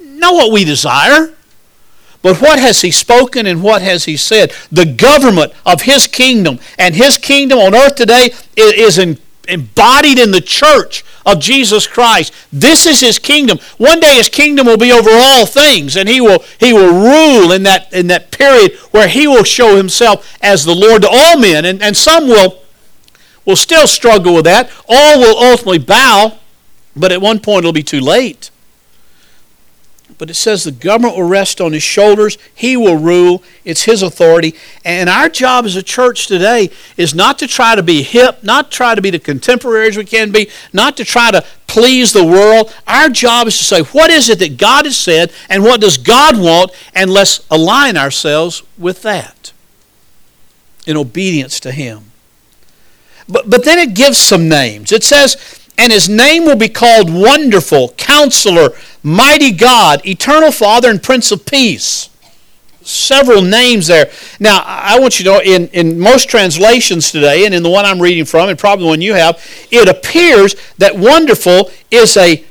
Not 0.00 0.34
what 0.34 0.52
we 0.52 0.64
desire. 0.64 1.34
But 2.22 2.40
what 2.40 2.58
has 2.58 2.80
he 2.80 2.90
spoken 2.90 3.46
and 3.46 3.62
what 3.62 3.82
has 3.82 4.06
he 4.06 4.16
said? 4.16 4.52
The 4.72 4.84
government 4.84 5.52
of 5.64 5.82
his 5.82 6.08
kingdom 6.08 6.58
and 6.76 6.94
his 6.94 7.18
kingdom 7.18 7.60
on 7.60 7.72
earth 7.72 7.94
today 7.94 8.30
is 8.56 8.98
embodied 9.48 10.18
in 10.18 10.30
the 10.30 10.40
church 10.40 11.04
of 11.24 11.40
Jesus 11.40 11.86
Christ. 11.86 12.32
This 12.52 12.86
is 12.86 13.00
his 13.00 13.18
kingdom. 13.18 13.58
One 13.78 14.00
day 14.00 14.16
his 14.16 14.28
kingdom 14.28 14.66
will 14.66 14.76
be 14.76 14.92
over 14.92 15.10
all 15.10 15.46
things, 15.46 15.96
and 15.96 16.08
he 16.08 16.20
will, 16.20 16.44
he 16.58 16.72
will 16.72 16.92
rule 16.92 17.52
in 17.52 17.62
that, 17.64 17.92
in 17.92 18.06
that 18.08 18.30
period 18.30 18.74
where 18.90 19.08
he 19.08 19.26
will 19.26 19.44
show 19.44 19.76
himself 19.76 20.36
as 20.42 20.64
the 20.64 20.74
Lord 20.74 21.02
to 21.02 21.08
all 21.10 21.38
men. 21.38 21.64
And, 21.64 21.82
and 21.82 21.96
some 21.96 22.28
will, 22.28 22.62
will 23.44 23.56
still 23.56 23.86
struggle 23.86 24.34
with 24.34 24.44
that. 24.44 24.70
All 24.88 25.18
will 25.20 25.38
ultimately 25.38 25.78
bow, 25.78 26.38
but 26.94 27.12
at 27.12 27.20
one 27.20 27.40
point 27.40 27.60
it'll 27.60 27.72
be 27.72 27.82
too 27.82 28.00
late 28.00 28.50
but 30.18 30.30
it 30.30 30.34
says 30.34 30.64
the 30.64 30.72
government 30.72 31.16
will 31.16 31.28
rest 31.28 31.60
on 31.60 31.72
his 31.72 31.82
shoulders. 31.82 32.38
He 32.54 32.76
will 32.76 32.96
rule. 32.96 33.42
It's 33.64 33.82
his 33.82 34.02
authority. 34.02 34.54
And 34.84 35.08
our 35.08 35.28
job 35.28 35.64
as 35.64 35.76
a 35.76 35.82
church 35.82 36.26
today 36.26 36.70
is 36.96 37.14
not 37.14 37.38
to 37.40 37.46
try 37.46 37.74
to 37.74 37.82
be 37.82 38.02
hip, 38.02 38.42
not 38.42 38.70
try 38.70 38.94
to 38.94 39.02
be 39.02 39.10
the 39.10 39.18
contemporaries 39.18 39.96
we 39.96 40.04
can 40.04 40.30
be, 40.30 40.48
not 40.72 40.96
to 40.98 41.04
try 41.04 41.30
to 41.30 41.44
please 41.66 42.12
the 42.12 42.24
world. 42.24 42.72
Our 42.86 43.08
job 43.08 43.48
is 43.48 43.58
to 43.58 43.64
say, 43.64 43.82
what 43.82 44.10
is 44.10 44.28
it 44.28 44.38
that 44.38 44.56
God 44.56 44.84
has 44.84 44.96
said 44.96 45.32
and 45.48 45.62
what 45.62 45.80
does 45.80 45.98
God 45.98 46.38
want? 46.38 46.70
And 46.94 47.10
let's 47.10 47.44
align 47.50 47.96
ourselves 47.96 48.62
with 48.78 49.02
that 49.02 49.52
in 50.86 50.96
obedience 50.96 51.58
to 51.60 51.72
him. 51.72 52.12
But, 53.28 53.50
but 53.50 53.64
then 53.64 53.78
it 53.78 53.94
gives 53.94 54.18
some 54.18 54.48
names. 54.48 54.92
It 54.92 55.02
says, 55.02 55.36
and 55.78 55.92
his 55.92 56.08
name 56.08 56.44
will 56.44 56.56
be 56.56 56.68
called 56.68 57.12
Wonderful, 57.12 57.90
Counselor, 57.90 58.70
Mighty 59.02 59.52
God, 59.52 60.04
Eternal 60.06 60.50
Father, 60.50 60.90
and 60.90 61.02
Prince 61.02 61.30
of 61.30 61.44
Peace. 61.44 62.08
Several 62.82 63.42
names 63.42 63.88
there. 63.88 64.10
Now, 64.38 64.62
I 64.64 64.98
want 65.00 65.18
you 65.18 65.24
to 65.24 65.30
know, 65.32 65.40
in, 65.40 65.68
in 65.68 65.98
most 65.98 66.30
translations 66.30 67.10
today, 67.10 67.44
and 67.44 67.54
in 67.54 67.62
the 67.62 67.68
one 67.68 67.84
I'm 67.84 68.00
reading 68.00 68.24
from, 68.24 68.48
and 68.48 68.58
probably 68.58 68.84
the 68.84 68.88
one 68.90 69.00
you 69.00 69.14
have, 69.14 69.44
it 69.70 69.88
appears 69.88 70.54
that 70.78 70.96
wonderful 70.96 71.70
is 71.90 72.16
a, 72.16 72.44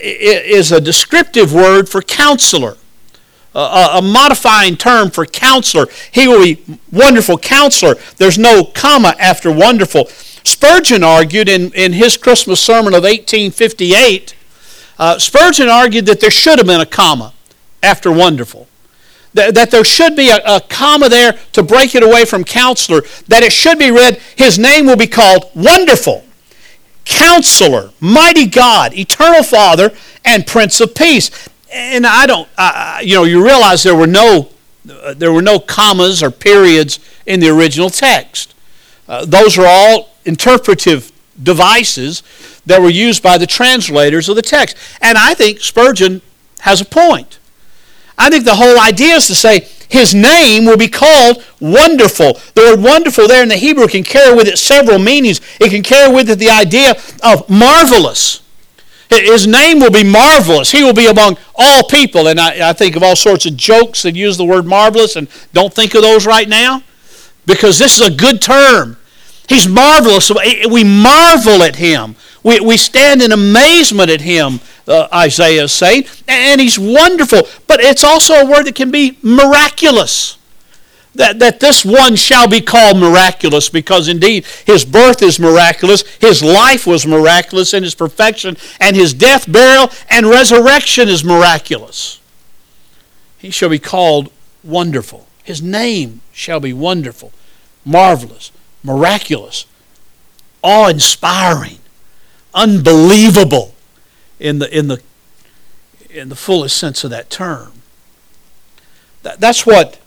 is 0.00 0.72
a 0.72 0.80
descriptive 0.80 1.52
word 1.54 1.88
for 1.88 2.02
counselor. 2.02 2.76
A, 3.54 3.88
a, 3.94 4.02
modifying 4.02 4.76
term 4.76 5.10
for 5.10 5.24
counselor. 5.24 5.86
He 6.12 6.28
will 6.28 6.44
be 6.44 6.62
wonderful 6.92 7.38
counselor. 7.38 7.94
There's 8.18 8.38
no 8.38 8.62
comma 8.62 9.16
after 9.18 9.50
wonderful. 9.50 10.08
Spurgeon 10.48 11.04
argued 11.04 11.48
in, 11.48 11.72
in 11.72 11.92
his 11.92 12.16
Christmas 12.16 12.60
sermon 12.60 12.94
of 12.94 13.02
1858, 13.02 14.34
uh, 14.98 15.18
Spurgeon 15.18 15.68
argued 15.68 16.06
that 16.06 16.20
there 16.20 16.30
should 16.30 16.58
have 16.58 16.66
been 16.66 16.80
a 16.80 16.86
comma 16.86 17.34
after 17.82 18.10
wonderful. 18.10 18.66
That, 19.34 19.54
that 19.54 19.70
there 19.70 19.84
should 19.84 20.16
be 20.16 20.30
a, 20.30 20.38
a 20.44 20.60
comma 20.60 21.08
there 21.08 21.38
to 21.52 21.62
break 21.62 21.94
it 21.94 22.02
away 22.02 22.24
from 22.24 22.44
counselor. 22.44 23.02
That 23.28 23.42
it 23.42 23.52
should 23.52 23.78
be 23.78 23.90
read, 23.90 24.20
His 24.36 24.58
name 24.58 24.86
will 24.86 24.96
be 24.96 25.06
called 25.06 25.50
Wonderful, 25.54 26.24
Counselor, 27.04 27.90
Mighty 28.00 28.46
God, 28.46 28.94
Eternal 28.94 29.42
Father, 29.42 29.92
and 30.24 30.46
Prince 30.46 30.80
of 30.80 30.94
Peace. 30.94 31.30
And 31.70 32.06
I 32.06 32.26
don't, 32.26 32.48
uh, 32.56 33.00
you 33.02 33.14
know, 33.14 33.24
you 33.24 33.44
realize 33.44 33.82
there 33.82 33.94
were 33.94 34.06
no, 34.06 34.48
uh, 34.90 35.12
there 35.12 35.32
were 35.32 35.42
no 35.42 35.58
commas 35.58 36.22
or 36.22 36.30
periods 36.30 36.98
in 37.26 37.40
the 37.40 37.50
original 37.50 37.90
text. 37.90 38.54
Uh, 39.06 39.24
those 39.24 39.58
are 39.58 39.66
all 39.66 40.10
interpretive 40.28 41.10
devices 41.42 42.22
that 42.66 42.80
were 42.80 42.90
used 42.90 43.22
by 43.22 43.38
the 43.38 43.46
translators 43.46 44.28
of 44.28 44.36
the 44.36 44.42
text. 44.42 44.76
And 45.00 45.18
I 45.18 45.34
think 45.34 45.60
Spurgeon 45.60 46.20
has 46.60 46.80
a 46.80 46.84
point. 46.84 47.38
I 48.16 48.30
think 48.30 48.44
the 48.44 48.56
whole 48.56 48.78
idea 48.78 49.14
is 49.14 49.26
to 49.28 49.34
say 49.34 49.68
his 49.88 50.14
name 50.14 50.66
will 50.66 50.76
be 50.76 50.88
called 50.88 51.44
wonderful. 51.60 52.34
The 52.54 52.62
word 52.62 52.82
wonderful 52.82 53.28
there 53.28 53.42
in 53.42 53.48
the 53.48 53.56
Hebrew 53.56 53.86
can 53.86 54.02
carry 54.02 54.36
with 54.36 54.48
it 54.48 54.58
several 54.58 54.98
meanings. 54.98 55.40
It 55.60 55.70
can 55.70 55.82
carry 55.82 56.12
with 56.12 56.28
it 56.28 56.38
the 56.38 56.50
idea 56.50 56.94
of 57.22 57.48
marvelous. 57.48 58.42
His 59.08 59.46
name 59.46 59.80
will 59.80 59.90
be 59.90 60.04
marvelous. 60.04 60.70
He 60.70 60.82
will 60.82 60.92
be 60.92 61.06
among 61.06 61.38
all 61.54 61.84
people. 61.84 62.28
And 62.28 62.38
I, 62.38 62.68
I, 62.68 62.72
think 62.74 62.94
of 62.94 63.02
all 63.02 63.16
sorts 63.16 63.46
of 63.46 63.56
jokes 63.56 64.02
that 64.02 64.14
use 64.14 64.36
the 64.36 64.44
word 64.44 64.66
marvelous, 64.66 65.16
and 65.16 65.28
don't 65.54 65.72
think 65.72 65.94
of 65.94 66.02
those 66.02 66.26
right 66.26 66.46
now 66.46 66.82
because 67.46 67.78
this 67.78 67.98
is 67.98 68.06
a 68.06 68.10
good 68.10 68.42
term. 68.42 68.98
He's 69.48 69.68
marvelous. 69.68 70.30
We 70.70 70.84
marvel 70.84 71.62
at 71.62 71.76
him. 71.76 72.16
We, 72.42 72.60
we 72.60 72.76
stand 72.76 73.22
in 73.22 73.32
amazement 73.32 74.10
at 74.10 74.20
him, 74.20 74.60
uh, 74.86 75.08
Isaiah 75.12 75.64
is 75.64 75.72
saying. 75.72 76.04
And 76.26 76.60
he's 76.60 76.78
wonderful. 76.78 77.42
But 77.66 77.80
it's 77.80 78.04
also 78.04 78.34
a 78.34 78.46
word 78.46 78.66
that 78.66 78.74
can 78.74 78.90
be 78.90 79.18
miraculous 79.22 80.38
that, 81.18 81.40
that 81.40 81.60
this 81.60 81.84
one 81.84 82.16
shall 82.16 82.48
be 82.48 82.60
called 82.60 82.96
miraculous 82.96 83.68
because 83.68 84.08
indeed 84.08 84.46
his 84.64 84.84
birth 84.84 85.20
is 85.20 85.38
miraculous, 85.38 86.02
his 86.18 86.42
life 86.42 86.86
was 86.86 87.06
miraculous 87.06 87.74
in 87.74 87.82
his 87.82 87.94
perfection, 87.94 88.56
and 88.80 88.96
his 88.96 89.12
death, 89.12 89.50
burial, 89.50 89.90
and 90.08 90.26
resurrection 90.26 91.08
is 91.08 91.24
miraculous. 91.24 92.20
He 93.36 93.50
shall 93.50 93.68
be 93.68 93.80
called 93.80 94.30
wonderful. 94.62 95.26
His 95.42 95.60
name 95.60 96.20
shall 96.32 96.60
be 96.60 96.72
wonderful, 96.72 97.32
marvelous, 97.84 98.52
miraculous, 98.82 99.66
awe 100.62 100.88
inspiring, 100.88 101.78
unbelievable 102.54 103.74
in 104.38 104.58
the, 104.58 104.76
in, 104.76 104.88
the, 104.88 105.02
in 106.10 106.28
the 106.28 106.36
fullest 106.36 106.76
sense 106.76 107.04
of 107.04 107.10
that 107.10 107.30
term. 107.30 107.72
That, 109.22 109.40
that's 109.40 109.66
what 109.66 109.98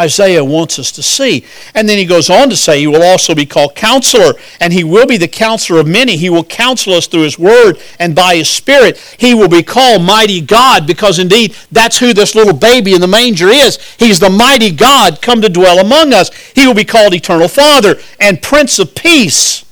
Isaiah 0.00 0.44
wants 0.44 0.78
us 0.78 0.90
to 0.92 1.02
see. 1.02 1.44
And 1.74 1.88
then 1.88 1.98
he 1.98 2.04
goes 2.04 2.30
on 2.30 2.50
to 2.50 2.56
say, 2.56 2.80
He 2.80 2.86
will 2.86 3.02
also 3.02 3.34
be 3.34 3.46
called 3.46 3.74
counselor, 3.74 4.34
and 4.60 4.72
he 4.72 4.84
will 4.84 5.06
be 5.06 5.16
the 5.16 5.28
counselor 5.28 5.80
of 5.80 5.86
many. 5.86 6.16
He 6.16 6.30
will 6.30 6.44
counsel 6.44 6.94
us 6.94 7.06
through 7.06 7.22
his 7.22 7.38
word 7.38 7.74
and 7.98 8.14
by 8.14 8.36
his 8.36 8.48
spirit. 8.48 8.96
He 9.18 9.34
will 9.34 9.48
be 9.48 9.62
called 9.62 10.02
mighty 10.02 10.40
God, 10.40 10.86
because 10.86 11.18
indeed 11.18 11.54
that's 11.70 11.98
who 11.98 12.12
this 12.12 12.34
little 12.34 12.56
baby 12.56 12.94
in 12.94 13.00
the 13.00 13.06
manger 13.06 13.48
is. 13.48 13.78
He's 13.98 14.20
the 14.20 14.30
mighty 14.30 14.70
God 14.70 15.20
come 15.20 15.42
to 15.42 15.48
dwell 15.48 15.78
among 15.78 16.12
us. 16.12 16.30
He 16.54 16.66
will 16.66 16.74
be 16.74 16.84
called 16.84 17.14
eternal 17.14 17.48
Father 17.48 17.96
and 18.18 18.42
Prince 18.42 18.78
of 18.78 18.94
Peace. 18.94 19.64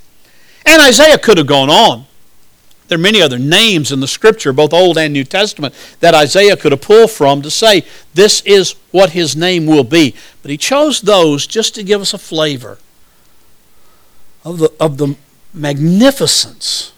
And 0.66 0.82
Isaiah 0.82 1.18
could 1.18 1.38
have 1.38 1.46
gone 1.46 1.70
on. 1.70 2.07
There 2.88 2.96
are 2.96 3.00
many 3.00 3.20
other 3.20 3.38
names 3.38 3.92
in 3.92 4.00
the 4.00 4.08
Scripture, 4.08 4.52
both 4.52 4.72
Old 4.72 4.96
and 4.96 5.12
New 5.12 5.24
Testament, 5.24 5.74
that 6.00 6.14
Isaiah 6.14 6.56
could 6.56 6.72
have 6.72 6.80
pulled 6.80 7.10
from 7.10 7.42
to 7.42 7.50
say 7.50 7.84
this 8.14 8.40
is 8.42 8.74
what 8.90 9.10
his 9.10 9.36
name 9.36 9.66
will 9.66 9.84
be. 9.84 10.14
But 10.42 10.50
he 10.50 10.56
chose 10.56 11.02
those 11.02 11.46
just 11.46 11.74
to 11.74 11.82
give 11.82 12.00
us 12.00 12.14
a 12.14 12.18
flavor 12.18 12.78
of 14.42 14.58
the, 14.58 14.72
of 14.80 14.96
the 14.96 15.16
magnificence 15.52 16.92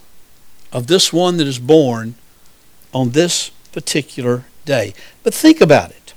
of 0.73 0.87
this 0.87 1.13
one 1.13 1.37
that 1.39 1.49
is 1.49 1.59
born 1.59 2.15
on 2.95 3.11
this 3.11 3.51
particular 3.73 4.45
day. 4.65 4.95
But 5.25 5.35
think 5.35 5.61
about 5.61 5.91
it 5.91 6.15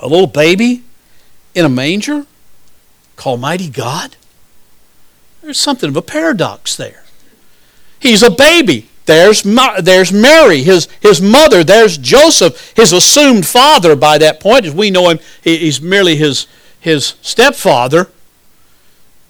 a 0.00 0.08
little 0.08 0.26
baby 0.26 0.82
in 1.54 1.64
a 1.64 1.68
manger 1.68 2.26
called 3.16 3.40
Mighty 3.40 3.70
God? 3.70 4.16
There's 5.40 5.58
something 5.58 5.88
of 5.88 5.96
a 5.96 6.02
paradox 6.02 6.76
there. 6.76 7.03
He's 8.04 8.22
a 8.22 8.30
baby. 8.30 8.86
There's, 9.06 9.44
there's 9.80 10.12
Mary, 10.12 10.62
his, 10.62 10.88
his 11.00 11.22
mother. 11.22 11.64
There's 11.64 11.96
Joseph, 11.96 12.74
his 12.76 12.92
assumed 12.92 13.46
father 13.46 13.96
by 13.96 14.18
that 14.18 14.40
point. 14.40 14.66
As 14.66 14.74
we 14.74 14.90
know 14.90 15.08
him, 15.08 15.20
he's 15.42 15.80
merely 15.80 16.16
his, 16.16 16.46
his 16.78 17.14
stepfather, 17.22 18.10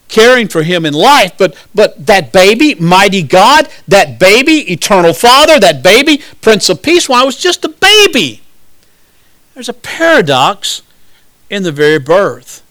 caring 0.09 0.49
for 0.49 0.64
him 0.64 0.85
in 0.85 0.93
life. 0.93 1.38
But, 1.38 1.57
but 1.73 2.07
that 2.07 2.33
baby, 2.33 2.75
mighty 2.75 3.23
God, 3.23 3.69
that 3.87 4.19
baby, 4.19 4.73
eternal 4.73 5.14
father, 5.14 5.61
that 5.61 5.81
baby, 5.81 6.21
Prince 6.40 6.69
of 6.69 6.83
Peace, 6.83 7.09
why, 7.09 7.19
well, 7.19 7.26
was 7.26 7.37
just 7.37 7.64
a 7.64 7.69
baby. 7.69 8.43
There's 9.54 9.69
a 9.69 9.73
paradox 9.73 10.83
in 11.49 11.62
the 11.62 11.71
very 11.71 12.00
birth. 12.00 12.63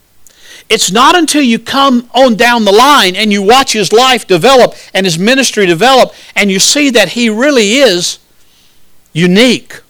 It's 0.70 0.92
not 0.92 1.16
until 1.16 1.42
you 1.42 1.60
come 1.60 2.10
on 2.14 2.36
down 2.36 2.66
the 2.66 2.72
line 2.72 3.16
and 3.16 3.32
you 3.32 3.42
watch 3.42 3.74
his 3.74 3.92
life 3.94 4.26
develop 4.26 4.74
and 4.94 5.06
his 5.06 5.20
ministry 5.20 5.66
develop 5.66 6.14
and 6.36 6.50
you 6.50 6.60
see 6.60 6.90
that 6.92 7.10
he 7.10 7.30
really 7.30 7.74
is 7.74 8.20
unique. 9.12 9.82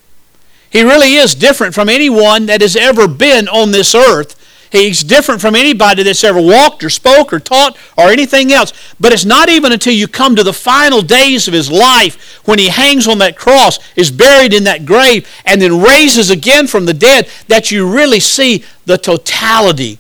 He 0.70 0.82
really 0.84 1.16
is 1.16 1.36
different 1.36 1.76
from 1.76 1.88
anyone 1.88 2.48
that 2.48 2.62
has 2.62 2.76
ever 2.76 3.08
been 3.08 3.48
on 3.48 3.72
this 3.72 3.94
earth. 3.94 4.40
He's 4.72 5.04
different 5.04 5.40
from 5.40 5.56
anybody 5.56 6.02
that's 6.02 6.24
ever 6.24 6.42
walked 6.42 6.84
or 6.84 6.90
spoke 6.90 7.32
or 7.32 7.40
taught 7.40 7.78
or 7.96 8.06
anything 8.10 8.52
else. 8.52 8.74
But 9.00 9.14
it's 9.14 9.24
not 9.24 9.48
even 9.48 9.72
until 9.72 9.94
you 9.94 10.08
come 10.08 10.36
to 10.36 10.44
the 10.44 10.52
final 10.52 11.04
days 11.04 11.48
of 11.48 11.54
his 11.54 11.70
life 11.70 12.42
when 12.46 12.58
he 12.58 12.70
hangs 12.70 13.08
on 13.08 13.20
that 13.20 13.38
cross, 13.38 13.78
is 13.96 14.10
buried 14.10 14.52
in 14.52 14.64
that 14.64 14.84
grave, 14.84 15.30
and 15.46 15.62
then 15.62 15.80
raises 15.80 16.32
again 16.32 16.66
from 16.66 16.86
the 16.88 16.94
dead 16.94 17.30
that 17.50 17.70
you 17.70 17.88
really 17.88 18.20
see 18.20 18.66
the 18.86 18.98
totality 18.98 20.00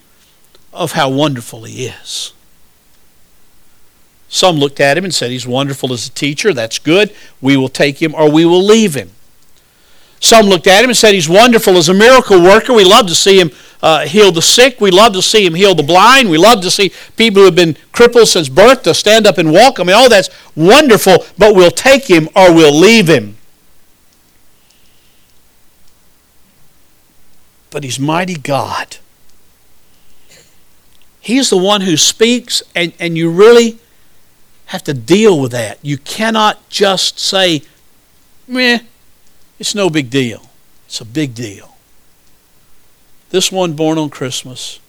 of 0.74 0.94
how 0.94 1.10
wonderful 1.10 1.64
he 1.64 1.86
is. 1.86 2.34
Some 4.34 4.56
looked 4.56 4.80
at 4.80 4.98
him 4.98 5.04
and 5.04 5.14
said, 5.14 5.30
He's 5.30 5.46
wonderful 5.46 5.94
as 5.94 6.08
a 6.08 6.12
teacher. 6.12 6.54
That's 6.54 6.80
good. 6.80 7.14
We 7.40 7.56
will 7.56 7.70
take 7.70 8.02
him 8.02 8.16
or 8.16 8.32
we 8.32 8.46
will 8.46 8.64
leave 8.64 8.96
him. 8.96 9.12
Some 10.20 10.48
looked 10.48 10.66
at 10.66 10.84
him 10.84 10.90
and 10.90 10.98
said, 10.98 11.14
He's 11.14 11.30
wonderful 11.30 11.78
as 11.78 11.88
a 11.88 11.94
miracle 11.94 12.42
worker. 12.42 12.74
We 12.74 12.84
love 12.84 13.06
to 13.08 13.16
see 13.16 13.40
him 13.40 13.52
uh, 13.84 14.08
heal 14.08 14.32
the 14.32 14.42
sick. 14.42 14.82
We 14.82 14.90
love 14.90 15.14
to 15.14 15.22
see 15.22 15.46
him 15.46 15.54
heal 15.54 15.76
the 15.76 15.84
blind. 15.84 16.30
We 16.30 16.38
love 16.38 16.62
to 16.62 16.72
see 16.72 16.92
people 17.16 17.42
who 17.42 17.46
have 17.46 17.56
been 17.56 17.78
crippled 17.92 18.28
since 18.28 18.50
birth 18.50 18.82
to 18.84 18.96
stand 18.96 19.28
up 19.28 19.38
and 19.38 19.52
walk. 19.52 19.80
I 19.80 19.84
mean, 19.84 19.96
all 19.96 20.10
that's 20.10 20.30
wonderful, 20.56 21.26
but 21.38 21.54
we'll 21.54 21.70
take 21.70 22.08
him 22.08 22.28
or 22.36 22.56
we'll 22.56 22.74
leave 22.74 23.08
him. 23.08 23.38
But 27.70 27.84
he's 27.84 28.00
mighty 28.00 28.36
God. 28.36 28.98
He's 31.24 31.50
the 31.50 31.58
one 31.58 31.80
who 31.80 31.96
speaks, 31.96 32.62
and, 32.76 32.92
and 33.00 33.18
you 33.18 33.32
really 33.32 33.80
have 34.66 34.84
to 34.84 34.94
deal 34.94 35.40
with 35.40 35.54
that. 35.54 35.80
You 35.82 35.98
cannot 35.98 36.68
just 36.68 37.18
say, 37.18 37.62
meh, 38.46 38.80
it's 39.58 39.74
no 39.74 39.90
big 39.90 40.10
deal. 40.10 40.50
It's 40.86 41.00
a 41.00 41.06
big 41.06 41.34
deal. 41.34 41.78
This 43.30 43.54
one 43.54 43.72
born 43.72 43.98
on 43.98 44.10
Christmas 44.10 44.82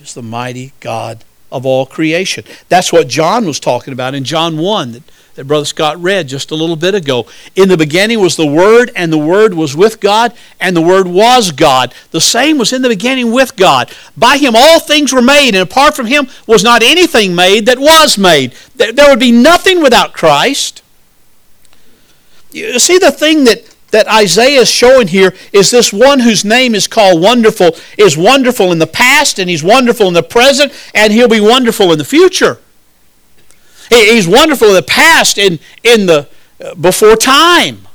is 0.00 0.14
the 0.14 0.22
mighty 0.22 0.72
God 0.78 1.24
of 1.50 1.64
all 1.66 1.86
creation. 1.86 2.44
That's 2.68 2.92
what 2.92 3.08
John 3.08 3.46
was 3.46 3.60
talking 3.60 3.92
about 3.92 4.14
in 4.14 4.24
John 4.24 4.58
1 4.58 4.92
that 4.92 5.02
that 5.36 5.44
Brother 5.44 5.66
Scott 5.66 6.02
read 6.02 6.28
just 6.28 6.50
a 6.50 6.54
little 6.54 6.76
bit 6.76 6.94
ago. 6.94 7.26
In 7.54 7.68
the 7.68 7.76
beginning 7.76 8.20
was 8.20 8.36
the 8.36 8.46
Word, 8.46 8.90
and 8.96 9.12
the 9.12 9.18
Word 9.18 9.54
was 9.54 9.76
with 9.76 10.00
God, 10.00 10.34
and 10.58 10.74
the 10.74 10.82
Word 10.82 11.06
was 11.06 11.52
God. 11.52 11.94
The 12.10 12.20
same 12.20 12.58
was 12.58 12.72
in 12.72 12.82
the 12.82 12.88
beginning 12.88 13.32
with 13.32 13.54
God. 13.54 13.92
By 14.16 14.38
Him 14.38 14.54
all 14.56 14.80
things 14.80 15.12
were 15.12 15.22
made, 15.22 15.54
and 15.54 15.58
apart 15.58 15.94
from 15.94 16.06
Him 16.06 16.28
was 16.46 16.64
not 16.64 16.82
anything 16.82 17.34
made 17.34 17.66
that 17.66 17.78
was 17.78 18.18
made. 18.18 18.54
There 18.74 19.08
would 19.08 19.20
be 19.20 19.32
nothing 19.32 19.82
without 19.82 20.14
Christ. 20.14 20.82
You 22.50 22.78
see, 22.78 22.98
the 22.98 23.12
thing 23.12 23.44
that 23.44 23.75
that 23.96 24.06
Isaiah 24.08 24.60
is 24.60 24.70
showing 24.70 25.08
here 25.08 25.34
is 25.54 25.70
this 25.70 25.90
one 25.90 26.20
whose 26.20 26.44
name 26.44 26.74
is 26.74 26.86
called 26.86 27.22
Wonderful 27.22 27.76
is 27.96 28.14
wonderful 28.14 28.70
in 28.70 28.78
the 28.78 28.86
past 28.86 29.38
and 29.38 29.48
he's 29.48 29.64
wonderful 29.64 30.06
in 30.06 30.12
the 30.12 30.22
present 30.22 30.70
and 30.94 31.14
he'll 31.14 31.28
be 31.28 31.40
wonderful 31.40 31.90
in 31.92 31.96
the 31.96 32.04
future. 32.04 32.58
He's 33.88 34.28
wonderful 34.28 34.68
in 34.68 34.74
the 34.74 34.82
past, 34.82 35.38
in, 35.38 35.60
in 35.82 36.04
the 36.04 36.28
uh, 36.62 36.74
before 36.74 37.16
time. 37.16 37.88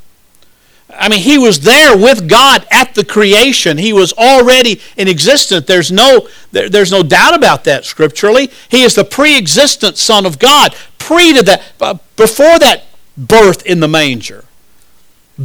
I 0.89 1.07
mean, 1.07 1.19
he 1.19 1.37
was 1.37 1.59
there 1.59 1.95
with 1.95 2.27
God 2.27 2.65
at 2.71 2.95
the 2.95 3.05
creation. 3.05 3.77
He 3.77 3.93
was 3.93 4.11
already 4.13 4.81
in 4.97 5.07
existence. 5.07 5.67
There's 5.67 5.91
no, 5.91 6.27
there, 6.51 6.67
there's 6.67 6.91
no 6.91 7.03
doubt 7.03 7.35
about 7.35 7.63
that 7.65 7.85
scripturally. 7.85 8.49
He 8.69 8.81
is 8.81 8.95
the 8.95 9.05
pre-existent 9.05 9.97
Son 9.97 10.25
of 10.25 10.39
God, 10.39 10.75
pre 10.97 11.33
to 11.33 11.43
that, 11.43 11.61
uh, 11.79 11.97
before 12.15 12.57
that 12.57 12.85
birth 13.15 13.63
in 13.67 13.81
the 13.81 13.87
manger. 13.87 14.45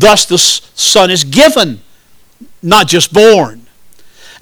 Thus, 0.00 0.26
the 0.26 0.36
Son 0.36 1.10
is 1.10 1.24
given, 1.24 1.80
not 2.62 2.86
just 2.86 3.12
born. 3.14 3.66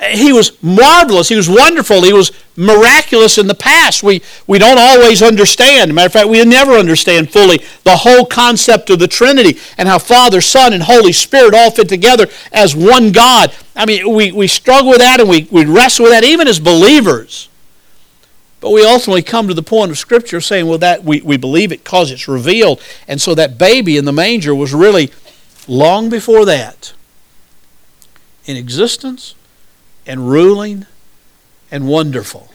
Eh, 0.00 0.16
he 0.16 0.32
was 0.32 0.60
marvelous. 0.62 1.28
He 1.28 1.36
was 1.36 1.48
wonderful. 1.48 2.02
He 2.02 2.12
was 2.12 2.32
miraculous 2.56 3.38
in 3.38 3.46
the 3.46 3.54
past. 3.54 4.02
We, 4.02 4.22
we 4.48 4.58
don't 4.58 4.78
always 4.78 5.22
understand. 5.22 5.94
Matter 5.94 6.06
of 6.06 6.12
fact, 6.12 6.28
we 6.28 6.44
never 6.44 6.72
understand 6.72 7.30
fully 7.30 7.58
the 7.84 7.98
whole 7.98 8.26
concept 8.26 8.90
of 8.90 8.98
the 8.98 9.06
Trinity 9.06 9.60
and 9.78 9.88
how 9.88 9.98
Father, 9.98 10.40
Son, 10.40 10.72
and 10.72 10.82
Holy 10.82 11.12
Spirit 11.12 11.54
all 11.54 11.70
fit 11.70 11.88
together 11.88 12.26
as 12.52 12.74
one 12.74 13.12
God. 13.12 13.54
I 13.76 13.86
mean, 13.86 14.12
we, 14.12 14.32
we 14.32 14.48
struggle 14.48 14.90
with 14.90 14.98
that 14.98 15.20
and 15.20 15.28
we, 15.28 15.46
we 15.52 15.64
wrestle 15.64 16.04
with 16.04 16.12
that 16.12 16.24
even 16.24 16.48
as 16.48 16.58
believers. 16.58 17.48
But 18.60 18.70
we 18.70 18.84
ultimately 18.84 19.22
come 19.22 19.46
to 19.48 19.54
the 19.54 19.62
point 19.62 19.90
of 19.90 19.98
Scripture 19.98 20.40
saying, 20.40 20.66
well, 20.66 20.78
that 20.78 21.04
we, 21.04 21.20
we 21.20 21.36
believe 21.36 21.70
it 21.70 21.84
because 21.84 22.10
it's 22.10 22.26
revealed. 22.26 22.80
And 23.06 23.20
so 23.20 23.34
that 23.34 23.58
baby 23.58 23.98
in 23.98 24.06
the 24.06 24.12
manger 24.12 24.54
was 24.54 24.72
really 24.72 25.12
long 25.68 26.08
before 26.08 26.44
that 26.44 26.92
in 28.46 28.56
existence 28.56 29.34
and 30.06 30.28
ruling 30.28 30.86
and 31.70 31.88
wonderful. 31.88 32.50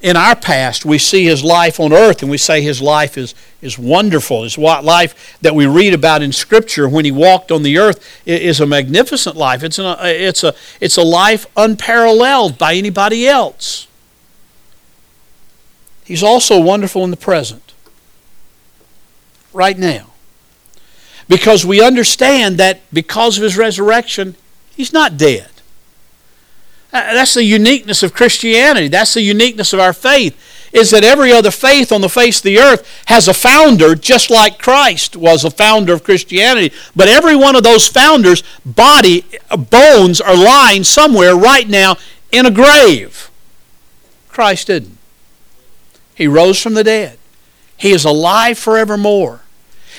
In 0.00 0.16
our 0.16 0.36
past, 0.36 0.84
we 0.84 0.96
see 0.98 1.24
his 1.24 1.42
life 1.42 1.80
on 1.80 1.92
earth 1.92 2.22
and 2.22 2.30
we 2.30 2.38
say 2.38 2.62
his 2.62 2.80
life 2.80 3.18
is, 3.18 3.34
is 3.60 3.76
wonderful. 3.78 4.44
His 4.44 4.56
life 4.56 5.36
that 5.42 5.56
we 5.56 5.66
read 5.66 5.92
about 5.92 6.22
in 6.22 6.30
Scripture 6.30 6.88
when 6.88 7.04
he 7.04 7.10
walked 7.10 7.50
on 7.50 7.64
the 7.64 7.78
earth 7.78 8.22
is 8.24 8.60
a 8.60 8.66
magnificent 8.66 9.34
life. 9.34 9.64
It's, 9.64 9.78
an, 9.78 9.86
uh, 9.86 9.98
it's, 10.02 10.44
a, 10.44 10.54
it's 10.80 10.96
a 10.96 11.02
life 11.02 11.46
unparalleled 11.56 12.58
by 12.58 12.74
anybody 12.74 13.26
else. 13.26 13.88
He's 16.04 16.22
also 16.22 16.60
wonderful 16.60 17.02
in 17.04 17.10
the 17.10 17.16
present, 17.16 17.74
right 19.52 19.76
now. 19.76 20.12
Because 21.28 21.64
we 21.64 21.82
understand 21.84 22.56
that 22.58 22.80
because 22.92 23.36
of 23.36 23.42
his 23.42 23.56
resurrection, 23.56 24.34
he's 24.74 24.92
not 24.92 25.16
dead. 25.16 25.50
Uh, 26.90 27.12
that's 27.12 27.34
the 27.34 27.44
uniqueness 27.44 28.02
of 28.02 28.14
Christianity. 28.14 28.88
That's 28.88 29.12
the 29.14 29.20
uniqueness 29.20 29.74
of 29.74 29.80
our 29.80 29.92
faith. 29.92 30.36
Is 30.72 30.90
that 30.90 31.04
every 31.04 31.32
other 31.32 31.50
faith 31.50 31.92
on 31.92 32.00
the 32.00 32.08
face 32.08 32.38
of 32.38 32.44
the 32.44 32.58
earth 32.58 32.86
has 33.06 33.28
a 33.28 33.34
founder, 33.34 33.94
just 33.94 34.30
like 34.30 34.58
Christ 34.58 35.16
was 35.16 35.44
a 35.44 35.50
founder 35.50 35.92
of 35.92 36.04
Christianity. 36.04 36.74
But 36.96 37.08
every 37.08 37.36
one 37.36 37.56
of 37.56 37.62
those 37.62 37.88
founders' 37.88 38.42
body, 38.64 39.24
bones 39.70 40.20
are 40.20 40.36
lying 40.36 40.84
somewhere 40.84 41.36
right 41.36 41.68
now 41.68 41.96
in 42.32 42.46
a 42.46 42.50
grave. 42.50 43.30
Christ 44.28 44.68
didn't. 44.68 44.98
He 46.14 46.26
rose 46.26 46.60
from 46.60 46.74
the 46.74 46.84
dead. 46.84 47.18
He 47.76 47.92
is 47.92 48.04
alive 48.04 48.58
forevermore. 48.58 49.42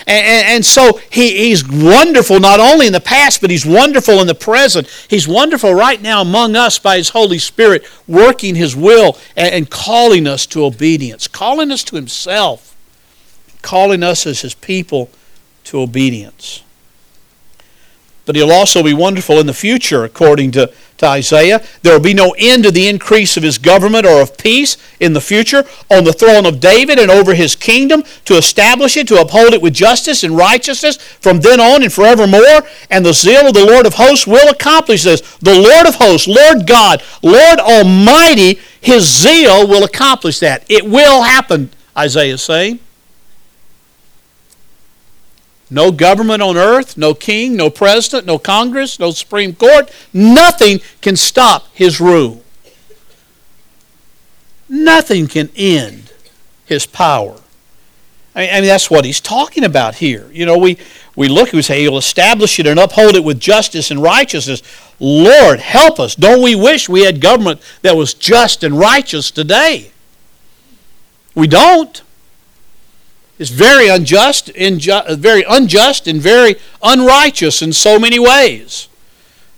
And, 0.07 0.25
and, 0.25 0.47
and, 0.47 0.65
so 0.65 0.99
he, 1.11 1.49
he's 1.49 1.67
wonderful 1.67 2.39
not 2.39 2.59
only 2.59 2.87
in 2.87 2.93
the 2.93 3.01
past, 3.01 3.41
but 3.41 3.49
he's 3.49 3.65
wonderful 3.65 4.21
in 4.21 4.27
the 4.27 4.35
present. 4.35 4.87
He's 5.09 5.27
wonderful 5.27 5.73
right 5.73 6.01
now 6.01 6.21
among 6.21 6.55
us 6.55 6.79
by 6.79 6.97
his 6.97 7.09
Holy 7.09 7.39
Spirit, 7.39 7.85
working 8.07 8.55
his 8.55 8.75
will 8.75 9.17
and, 9.35 9.53
and 9.53 9.69
calling 9.69 10.27
us 10.27 10.45
to 10.47 10.65
obedience, 10.65 11.27
calling 11.27 11.71
us 11.71 11.83
to 11.85 11.95
himself, 11.95 12.75
calling 13.61 14.03
us 14.03 14.25
as 14.25 14.41
his 14.41 14.53
people 14.53 15.09
to 15.65 15.81
obedience. 15.81 16.63
But 18.25 18.35
he'll 18.35 18.51
also 18.51 18.83
be 18.83 18.93
wonderful 18.93 19.39
in 19.39 19.47
the 19.47 19.53
future, 19.53 20.03
according 20.03 20.51
to 20.51 20.71
to 20.99 21.07
Isaiah. 21.07 21.61
There 21.81 21.93
will 21.93 22.03
be 22.03 22.13
no 22.13 22.35
end 22.37 22.63
to 22.63 22.71
the 22.71 22.87
increase 22.87 23.35
of 23.35 23.43
his 23.43 23.57
government 23.57 24.05
or 24.05 24.21
of 24.21 24.37
peace 24.37 24.77
in 24.99 25.13
the 25.13 25.21
future 25.21 25.65
on 25.89 26.03
the 26.03 26.13
throne 26.13 26.45
of 26.45 26.59
David 26.59 26.99
and 26.99 27.09
over 27.09 27.33
his 27.33 27.55
kingdom 27.55 28.03
to 28.25 28.37
establish 28.37 28.95
it, 28.95 29.07
to 29.07 29.19
uphold 29.19 29.53
it 29.53 29.61
with 29.61 29.73
justice 29.73 30.23
and 30.23 30.37
righteousness 30.37 30.97
from 30.97 31.39
then 31.39 31.59
on 31.59 31.83
and 31.83 31.91
forevermore. 31.91 32.63
And 32.89 33.05
the 33.05 33.13
zeal 33.13 33.47
of 33.47 33.53
the 33.53 33.65
Lord 33.65 33.85
of 33.85 33.95
hosts 33.95 34.27
will 34.27 34.49
accomplish 34.49 35.03
this. 35.03 35.21
The 35.37 35.59
Lord 35.59 35.87
of 35.87 35.95
hosts, 35.95 36.27
Lord 36.27 36.67
God, 36.67 37.01
Lord 37.23 37.59
Almighty, 37.59 38.59
his 38.81 39.03
zeal 39.03 39.67
will 39.67 39.83
accomplish 39.83 40.39
that. 40.39 40.65
It 40.69 40.85
will 40.85 41.23
happen, 41.23 41.71
Isaiah 41.97 42.35
is 42.35 42.41
saying. 42.41 42.79
No 45.69 45.91
government 45.91 46.41
on 46.41 46.57
earth, 46.57 46.97
no 46.97 47.13
king, 47.13 47.55
no 47.55 47.69
president, 47.69 48.25
no 48.25 48.39
Congress, 48.39 48.99
no 48.99 49.11
Supreme 49.11 49.53
Court. 49.53 49.91
Nothing 50.13 50.79
can 51.01 51.15
stop 51.15 51.67
his 51.73 51.99
rule. 51.99 52.43
Nothing 54.67 55.27
can 55.27 55.49
end 55.55 56.11
his 56.65 56.85
power. 56.85 57.39
I 58.35 58.41
mean, 58.41 58.49
I 58.51 58.53
mean, 58.61 58.67
that's 58.67 58.89
what 58.89 59.05
he's 59.05 59.19
talking 59.19 59.63
about 59.63 59.95
here. 59.95 60.29
You 60.31 60.45
know, 60.45 60.57
we, 60.57 60.77
we 61.15 61.27
look 61.27 61.49
and 61.49 61.57
we 61.57 61.61
say, 61.61 61.81
He'll 61.81 61.97
establish 61.97 62.59
it 62.59 62.67
and 62.67 62.79
uphold 62.79 63.15
it 63.15 63.23
with 63.23 63.39
justice 63.39 63.91
and 63.91 64.01
righteousness. 64.01 64.61
Lord, 64.99 65.59
help 65.59 65.99
us. 65.99 66.15
Don't 66.15 66.41
we 66.41 66.55
wish 66.55 66.87
we 66.87 67.03
had 67.03 67.21
government 67.21 67.61
that 67.81 67.95
was 67.95 68.13
just 68.13 68.63
and 68.63 68.77
righteous 68.77 69.31
today? 69.31 69.91
We 71.35 71.47
don't 71.47 72.01
is 73.39 73.49
very 73.49 73.87
unjust, 73.87 74.47
inju- 74.53 75.05
uh, 75.05 75.15
very 75.15 75.43
unjust 75.49 76.07
and 76.07 76.21
very 76.21 76.57
unrighteous 76.83 77.63
in 77.63 77.73
so 77.73 77.97
many 77.97 78.19
ways. 78.19 78.87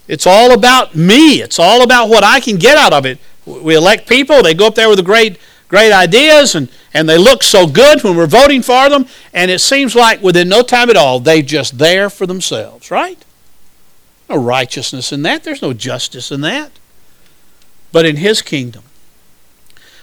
It's 0.07 0.25
all 0.25 0.53
about 0.53 0.95
me. 0.95 1.41
It's 1.41 1.59
all 1.59 1.83
about 1.83 2.07
what 2.07 2.23
I 2.23 2.39
can 2.39 2.57
get 2.57 2.77
out 2.77 2.93
of 2.93 3.05
it. 3.05 3.17
We 3.45 3.75
elect 3.75 4.07
people, 4.07 4.41
they 4.41 4.53
go 4.53 4.67
up 4.67 4.75
there 4.75 4.87
with 4.87 5.03
great 5.03 5.37
great 5.71 5.93
ideas 5.93 6.53
and, 6.53 6.67
and 6.93 7.07
they 7.07 7.17
look 7.17 7.41
so 7.41 7.65
good 7.65 8.03
when 8.03 8.17
we're 8.17 8.27
voting 8.27 8.61
for 8.61 8.89
them, 8.89 9.05
and 9.33 9.49
it 9.49 9.59
seems 9.59 9.95
like 9.95 10.21
within 10.21 10.49
no 10.49 10.61
time 10.61 10.89
at 10.89 10.97
all, 10.97 11.21
they're 11.21 11.41
just 11.41 11.77
there 11.77 12.09
for 12.09 12.27
themselves, 12.27 12.91
right? 12.91 13.23
No 14.29 14.35
righteousness 14.35 15.13
in 15.13 15.21
that. 15.23 15.45
There's 15.45 15.61
no 15.61 15.71
justice 15.71 16.29
in 16.29 16.41
that. 16.41 16.73
But 17.93 18.05
in 18.05 18.17
his 18.17 18.41
kingdom, 18.41 18.83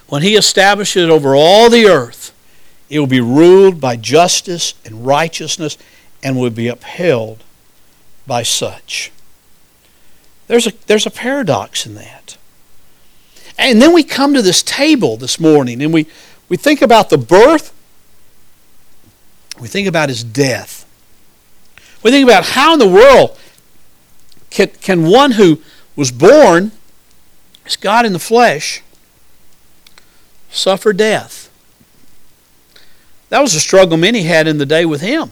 when 0.07 0.23
he 0.23 0.35
establishes 0.35 1.03
it 1.03 1.09
over 1.11 1.35
all 1.35 1.69
the 1.69 1.85
earth, 1.85 2.18
it 2.89 2.99
will 2.99 3.07
be 3.07 3.21
ruled 3.21 3.79
by 3.79 3.95
justice 3.95 4.73
and 4.83 5.05
righteousness 5.05 5.77
and 6.23 6.37
will 6.37 6.49
be 6.49 6.67
upheld 6.67 7.43
by 8.25 8.43
such. 8.43 9.11
There's 10.47 10.67
a, 10.67 10.73
there's 10.87 11.05
a 11.05 11.11
paradox 11.11 11.85
in 11.85 11.95
that. 11.95 12.37
And 13.57 13.81
then 13.81 13.93
we 13.93 14.03
come 14.03 14.33
to 14.33 14.41
this 14.41 14.63
table 14.63 15.17
this 15.17 15.39
morning 15.39 15.81
and 15.83 15.93
we, 15.93 16.07
we 16.47 16.57
think 16.57 16.81
about 16.81 17.09
the 17.09 17.17
birth, 17.17 17.73
we 19.59 19.67
think 19.67 19.87
about 19.87 20.09
his 20.09 20.23
death. 20.23 20.85
We 22.01 22.11
think 22.11 22.27
about 22.27 22.45
how 22.45 22.73
in 22.73 22.79
the 22.79 22.87
world 22.87 23.37
can, 24.49 24.69
can 24.69 25.05
one 25.05 25.31
who 25.31 25.61
was 25.95 26.11
born 26.11 26.71
as 27.65 27.75
God 27.75 28.05
in 28.05 28.13
the 28.13 28.19
flesh 28.19 28.81
suffer 30.49 30.93
death? 30.93 31.48
That 33.29 33.41
was 33.41 33.55
a 33.55 33.59
struggle 33.59 33.97
many 33.97 34.23
had 34.23 34.47
in 34.47 34.57
the 34.57 34.65
day 34.65 34.85
with 34.85 35.01
him. 35.01 35.31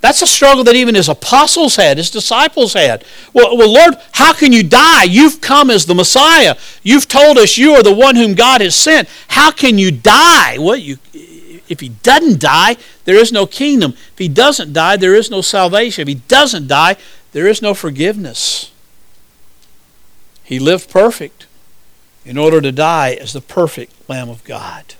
That's 0.00 0.22
a 0.22 0.26
struggle 0.26 0.62
that 0.64 0.76
even 0.76 0.94
his 0.94 1.08
apostles 1.08 1.76
had, 1.76 1.96
his 1.96 2.10
disciples 2.10 2.74
had. 2.74 3.04
Well, 3.32 3.56
well, 3.56 3.72
Lord, 3.72 3.94
how 4.12 4.32
can 4.32 4.52
you 4.52 4.62
die? 4.62 5.04
You've 5.04 5.40
come 5.40 5.70
as 5.70 5.86
the 5.86 5.94
Messiah. 5.94 6.56
You've 6.82 7.08
told 7.08 7.38
us 7.38 7.56
you 7.56 7.72
are 7.72 7.82
the 7.82 7.94
one 7.94 8.16
whom 8.16 8.34
God 8.34 8.60
has 8.60 8.74
sent. 8.74 9.08
How 9.28 9.50
can 9.50 9.78
you 9.78 9.90
die? 9.90 10.58
Well, 10.58 10.76
you, 10.76 10.98
if 11.68 11.80
he 11.80 11.88
doesn't 11.88 12.40
die, 12.40 12.76
there 13.04 13.16
is 13.16 13.32
no 13.32 13.46
kingdom. 13.46 13.94
If 14.12 14.18
he 14.18 14.28
doesn't 14.28 14.72
die, 14.72 14.96
there 14.96 15.14
is 15.14 15.30
no 15.30 15.40
salvation. 15.40 16.02
If 16.02 16.08
he 16.08 16.22
doesn't 16.28 16.68
die, 16.68 16.96
there 17.32 17.48
is 17.48 17.60
no 17.62 17.74
forgiveness. 17.74 18.70
He 20.44 20.58
lived 20.58 20.90
perfect 20.90 21.46
in 22.24 22.38
order 22.38 22.60
to 22.60 22.70
die 22.70 23.14
as 23.14 23.32
the 23.32 23.40
perfect 23.40 23.92
Lamb 24.08 24.28
of 24.28 24.44
God. 24.44 24.94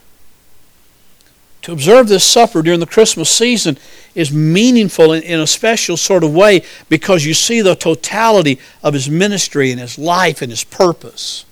To 1.67 1.73
observe 1.73 2.07
this 2.07 2.23
supper 2.23 2.63
during 2.63 2.79
the 2.79 2.87
Christmas 2.87 3.29
season 3.29 3.77
is 4.15 4.33
meaningful 4.33 5.13
in, 5.13 5.25
in, 5.25 5.41
a 5.41 5.49
special 5.49 5.97
sort 5.97 6.23
of 6.23 6.33
way 6.33 6.63
because 6.89 7.25
you 7.25 7.35
see 7.35 7.61
the 7.61 7.75
totality 7.75 8.61
of 8.85 8.95
his 8.95 9.11
ministry 9.11 9.73
and 9.73 9.81
his 9.81 9.99
life 9.99 10.41
and 10.41 10.53
his 10.53 10.63
purpose 10.63 11.45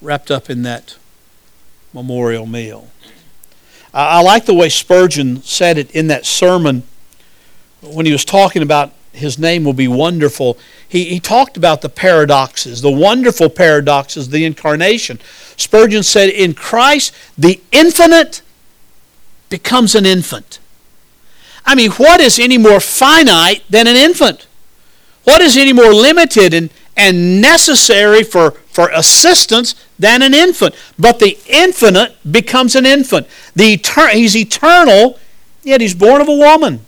wrapped 0.00 0.30
up 0.30 0.48
in 0.48 0.62
that 0.62 0.96
memorial 1.92 2.46
meal. 2.46 2.88
I, 3.92 4.16
I 4.16 4.22
like 4.22 4.46
the 4.46 4.54
way 4.54 4.70
Spurgeon 4.70 5.42
said 5.42 5.76
it 5.76 5.90
in 5.90 6.06
that 6.06 6.24
sermon 6.24 6.84
when 7.82 8.06
he 8.06 8.12
was 8.12 8.24
talking 8.24 8.62
about 8.62 8.94
his 9.12 9.38
name 9.38 9.62
will 9.62 9.74
be 9.74 9.88
wonderful. 9.88 10.56
He, 10.88 11.04
he 11.04 11.20
talked 11.20 11.58
about 11.58 11.82
the 11.82 11.90
paradoxes, 11.90 12.80
the 12.80 12.90
wonderful 12.90 13.50
paradoxes 13.50 14.30
the 14.30 14.46
incarnation. 14.46 15.20
Spurgeon 15.58 16.02
said, 16.02 16.30
In 16.30 16.54
Christ, 16.54 17.12
the 17.36 17.60
infinite 17.72 18.40
becomes 19.48 19.94
an 19.94 20.06
infant. 20.06 20.58
I 21.64 21.74
mean, 21.74 21.90
what 21.92 22.20
is 22.20 22.38
any 22.38 22.58
more 22.58 22.80
finite 22.80 23.62
than 23.68 23.86
an 23.86 23.96
infant? 23.96 24.46
What 25.24 25.42
is 25.42 25.56
any 25.56 25.72
more 25.74 25.92
limited 25.92 26.54
and, 26.54 26.70
and 26.96 27.42
necessary 27.42 28.22
for, 28.22 28.52
for 28.72 28.88
assistance 28.90 29.74
than 29.98 30.22
an 30.22 30.32
infant? 30.32 30.74
But 30.98 31.18
the 31.18 31.38
infinite 31.46 32.16
becomes 32.30 32.74
an 32.74 32.86
infant. 32.86 33.26
The 33.54 33.76
etern- 33.76 34.14
he's 34.14 34.34
eternal, 34.34 35.18
yet 35.62 35.82
he's 35.82 35.94
born 35.94 36.22
of 36.22 36.28
a 36.28 36.34
woman. 36.34 36.86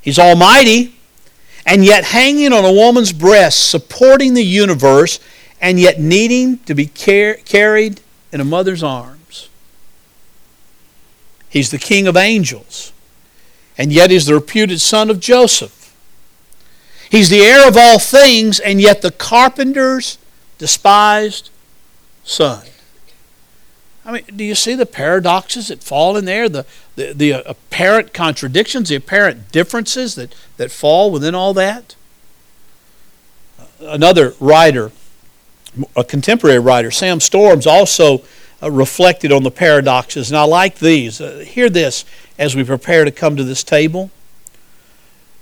He's 0.00 0.18
almighty, 0.18 0.96
and 1.64 1.84
yet 1.84 2.04
hanging 2.04 2.52
on 2.52 2.64
a 2.64 2.72
woman's 2.72 3.12
breast, 3.12 3.70
supporting 3.70 4.34
the 4.34 4.44
universe, 4.44 5.20
and 5.60 5.78
yet 5.78 6.00
needing 6.00 6.58
to 6.60 6.74
be 6.74 6.86
car- 6.86 7.38
carried 7.44 8.00
in 8.32 8.40
a 8.40 8.44
mother's 8.44 8.82
arms. 8.82 9.17
He's 11.48 11.70
the 11.70 11.78
king 11.78 12.06
of 12.06 12.16
angels, 12.16 12.92
and 13.76 13.92
yet 13.92 14.10
he's 14.10 14.26
the 14.26 14.34
reputed 14.34 14.80
son 14.80 15.10
of 15.10 15.20
Joseph. 15.20 15.94
He's 17.10 17.30
the 17.30 17.40
heir 17.40 17.66
of 17.66 17.76
all 17.76 17.98
things, 17.98 18.60
and 18.60 18.80
yet 18.80 19.00
the 19.00 19.10
carpenter's 19.10 20.18
despised 20.58 21.50
son. 22.22 22.66
I 24.04 24.12
mean, 24.12 24.24
do 24.34 24.44
you 24.44 24.54
see 24.54 24.74
the 24.74 24.86
paradoxes 24.86 25.68
that 25.68 25.82
fall 25.82 26.16
in 26.16 26.24
there? 26.24 26.48
The, 26.48 26.66
the, 26.96 27.12
the 27.12 27.48
apparent 27.48 28.12
contradictions, 28.12 28.88
the 28.88 28.96
apparent 28.96 29.52
differences 29.52 30.14
that, 30.16 30.34
that 30.56 30.70
fall 30.70 31.10
within 31.10 31.34
all 31.34 31.54
that? 31.54 31.94
another 33.80 34.34
writer, 34.40 34.90
a 35.96 36.04
contemporary 36.04 36.58
writer, 36.58 36.90
Sam 36.90 37.20
Storms, 37.20 37.66
also 37.66 38.22
uh, 38.62 38.70
reflected 38.70 39.32
on 39.32 39.42
the 39.42 39.50
paradoxes, 39.50 40.30
and 40.30 40.36
I 40.36 40.44
like 40.44 40.78
these. 40.78 41.20
Uh, 41.20 41.44
hear 41.46 41.70
this 41.70 42.04
as 42.38 42.56
we 42.56 42.64
prepare 42.64 43.04
to 43.04 43.10
come 43.10 43.36
to 43.36 43.44
this 43.44 43.62
table. 43.62 44.10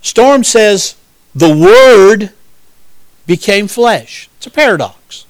Storms 0.02 0.48
says, 0.48 0.96
The 1.34 1.54
Word 1.54 2.32
became 3.26 3.68
flesh. 3.68 4.28
It's 4.36 4.46
a 4.46 4.50
paradox. 4.50 5.26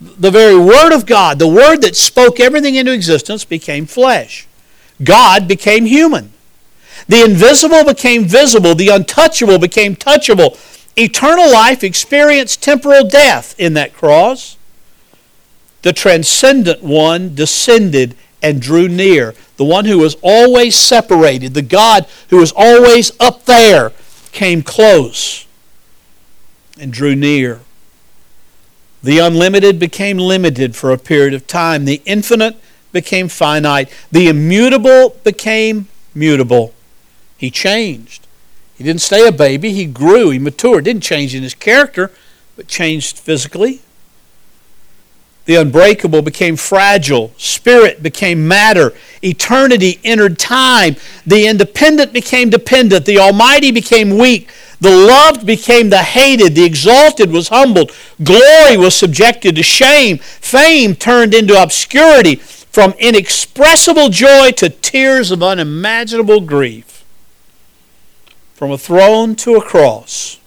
The 0.00 0.30
very 0.30 0.58
Word 0.58 0.92
of 0.92 1.06
God, 1.06 1.38
the 1.38 1.48
Word 1.48 1.82
that 1.82 1.96
spoke 1.96 2.40
everything 2.40 2.74
into 2.74 2.92
existence, 2.92 3.44
became 3.44 3.86
flesh. 3.86 4.46
God 5.02 5.46
became 5.46 5.86
human. 5.86 6.32
The 7.08 7.24
invisible 7.24 7.84
became 7.84 8.24
visible, 8.24 8.74
the 8.74 8.88
untouchable 8.88 9.58
became 9.58 9.94
touchable. 9.94 10.58
Eternal 10.96 11.52
life 11.52 11.84
experienced 11.84 12.62
temporal 12.62 13.06
death 13.06 13.54
in 13.58 13.74
that 13.74 13.92
cross. 13.94 14.56
The 15.86 15.92
transcendent 15.92 16.82
one 16.82 17.36
descended 17.36 18.16
and 18.42 18.60
drew 18.60 18.88
near. 18.88 19.36
The 19.56 19.64
one 19.64 19.84
who 19.84 19.98
was 19.98 20.16
always 20.20 20.74
separated, 20.74 21.54
the 21.54 21.62
God 21.62 22.06
who 22.28 22.38
was 22.38 22.52
always 22.56 23.12
up 23.20 23.44
there, 23.44 23.92
came 24.32 24.64
close 24.64 25.46
and 26.76 26.92
drew 26.92 27.14
near. 27.14 27.60
The 29.00 29.20
unlimited 29.20 29.78
became 29.78 30.18
limited 30.18 30.74
for 30.74 30.90
a 30.90 30.98
period 30.98 31.34
of 31.34 31.46
time. 31.46 31.84
The 31.84 32.02
infinite 32.04 32.56
became 32.90 33.28
finite. 33.28 33.88
The 34.10 34.26
immutable 34.26 35.10
became 35.22 35.86
mutable. 36.16 36.74
He 37.36 37.48
changed. 37.48 38.26
He 38.74 38.82
didn't 38.82 39.02
stay 39.02 39.24
a 39.28 39.30
baby, 39.30 39.70
he 39.70 39.86
grew, 39.86 40.30
he 40.30 40.40
matured. 40.40 40.86
Didn't 40.86 41.04
change 41.04 41.32
in 41.32 41.44
his 41.44 41.54
character, 41.54 42.10
but 42.56 42.66
changed 42.66 43.20
physically. 43.20 43.82
The 45.46 45.54
unbreakable 45.54 46.22
became 46.22 46.56
fragile. 46.56 47.32
Spirit 47.38 48.02
became 48.02 48.46
matter. 48.46 48.92
Eternity 49.22 50.00
entered 50.02 50.40
time. 50.40 50.96
The 51.24 51.46
independent 51.46 52.12
became 52.12 52.50
dependent. 52.50 53.06
The 53.06 53.18
Almighty 53.18 53.70
became 53.70 54.18
weak. 54.18 54.50
The 54.80 54.90
loved 54.90 55.46
became 55.46 55.88
the 55.88 56.02
hated. 56.02 56.56
The 56.56 56.64
exalted 56.64 57.30
was 57.30 57.48
humbled. 57.48 57.92
Glory 58.22 58.76
was 58.76 58.96
subjected 58.96 59.54
to 59.54 59.62
shame. 59.62 60.18
Fame 60.18 60.96
turned 60.96 61.32
into 61.32 61.60
obscurity. 61.60 62.34
From 62.36 62.92
inexpressible 62.98 64.08
joy 64.08 64.50
to 64.50 64.68
tears 64.68 65.30
of 65.30 65.44
unimaginable 65.44 66.40
grief. 66.40 67.04
From 68.54 68.72
a 68.72 68.78
throne 68.78 69.36
to 69.36 69.54
a 69.54 69.62
cross. 69.62 70.40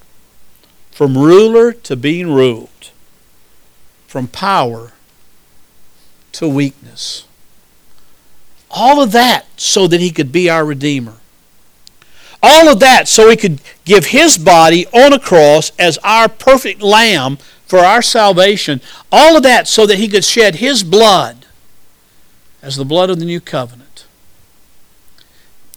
From 0.92 1.18
ruler 1.18 1.72
to 1.72 1.96
being 1.96 2.34
ruled 2.34 2.70
from 4.10 4.28
power 4.28 4.92
to 6.32 6.50
weakness. 6.50 7.28
All 8.72 9.04
of 9.04 9.12
that 9.12 9.46
so 9.56 9.86
that 9.86 10.00
he 10.00 10.10
could 10.10 10.32
be 10.32 10.50
our 10.50 10.66
Redeemer. 10.66 11.18
All 12.42 12.68
of 12.68 12.80
that 12.80 13.08
so 13.08 13.30
he 13.30 13.36
could 13.36 13.62
give 13.86 14.08
his 14.08 14.40
body 14.40 14.88
on 14.88 15.14
a 15.14 15.20
cross 15.20 15.72
as 15.78 16.00
our 16.04 16.28
perfect 16.28 16.82
lamb 16.82 17.38
for 17.68 17.82
our 17.82 18.02
salvation. 18.02 18.82
All 19.12 19.38
of 19.38 19.44
that 19.44 19.68
so 19.68 19.86
that 19.86 20.00
he 20.00 20.08
could 20.08 20.26
shed 20.26 20.56
his 20.56 20.82
blood 20.84 21.46
as 22.64 22.78
the 22.78 22.86
blood 22.86 23.12
of 23.12 23.20
the 23.20 23.26
new 23.26 23.40
covenant. 23.40 24.06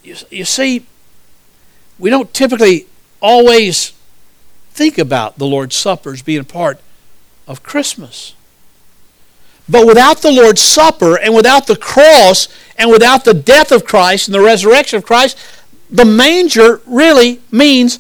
You, 0.02 0.16
you 0.30 0.46
see, 0.46 0.86
we 1.98 2.08
don't 2.08 2.32
typically 2.32 2.86
always 3.20 3.92
think 4.70 4.96
about 4.96 5.36
the 5.36 5.46
Lord's 5.46 5.76
Supper 5.76 6.14
as 6.14 6.22
being 6.22 6.40
a 6.40 6.44
part 6.44 6.80
of 7.46 7.62
Christmas. 7.62 8.34
But 9.68 9.86
without 9.86 10.18
the 10.18 10.32
Lord's 10.32 10.60
Supper 10.60 11.18
and 11.18 11.34
without 11.34 11.66
the 11.66 11.76
cross 11.76 12.48
and 12.76 12.90
without 12.90 13.24
the 13.24 13.34
death 13.34 13.70
of 13.70 13.84
Christ 13.84 14.28
and 14.28 14.34
the 14.34 14.40
resurrection 14.40 14.98
of 14.98 15.06
Christ, 15.06 15.38
the 15.90 16.04
manger 16.04 16.80
really 16.86 17.40
means 17.50 17.98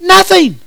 nothing. 0.00 0.60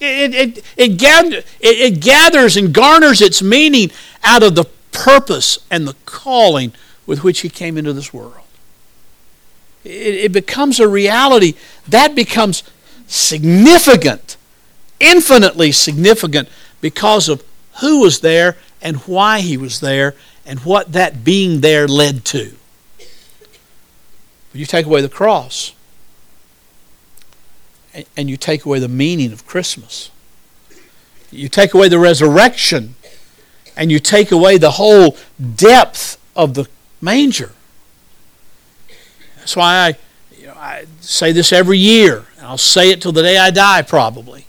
It, 0.00 0.34
it, 0.34 0.58
it, 0.76 1.04
it, 1.16 1.44
it 1.60 2.00
gathers 2.00 2.56
and 2.56 2.74
garners 2.74 3.20
its 3.20 3.40
meaning 3.40 3.92
out 4.24 4.42
of 4.42 4.56
the 4.56 4.64
purpose 4.90 5.60
and 5.70 5.86
the 5.86 5.94
calling 6.06 6.72
with 7.06 7.22
which 7.22 7.40
He 7.40 7.48
came 7.48 7.78
into 7.78 7.92
this 7.92 8.12
world. 8.12 8.34
It, 9.84 10.14
it 10.14 10.32
becomes 10.32 10.80
a 10.80 10.88
reality. 10.88 11.54
That 11.86 12.14
becomes 12.14 12.64
significant 13.06 14.31
infinitely 15.02 15.72
significant 15.72 16.48
because 16.80 17.28
of 17.28 17.44
who 17.80 18.00
was 18.00 18.20
there 18.20 18.56
and 18.80 18.96
why 18.98 19.40
he 19.40 19.56
was 19.56 19.80
there 19.80 20.14
and 20.46 20.60
what 20.60 20.92
that 20.92 21.24
being 21.24 21.60
there 21.60 21.86
led 21.86 22.24
to. 22.26 22.54
But 22.98 24.60
you 24.60 24.66
take 24.66 24.86
away 24.86 25.02
the 25.02 25.08
cross 25.08 25.74
and 28.16 28.30
you 28.30 28.36
take 28.36 28.64
away 28.64 28.78
the 28.78 28.88
meaning 28.88 29.32
of 29.32 29.46
Christmas. 29.46 30.10
You 31.30 31.48
take 31.48 31.74
away 31.74 31.88
the 31.88 31.98
resurrection 31.98 32.94
and 33.76 33.90
you 33.90 33.98
take 33.98 34.30
away 34.30 34.58
the 34.58 34.72
whole 34.72 35.16
depth 35.54 36.18
of 36.36 36.54
the 36.54 36.68
manger. 37.00 37.52
That's 39.38 39.56
why 39.56 39.74
I, 39.74 39.96
you 40.38 40.46
know, 40.46 40.54
I 40.54 40.84
say 41.00 41.32
this 41.32 41.52
every 41.52 41.78
year, 41.78 42.26
and 42.36 42.46
I'll 42.46 42.58
say 42.58 42.90
it 42.90 43.02
till 43.02 43.12
the 43.12 43.22
day 43.22 43.38
I 43.38 43.50
die 43.50 43.82
probably 43.82 44.46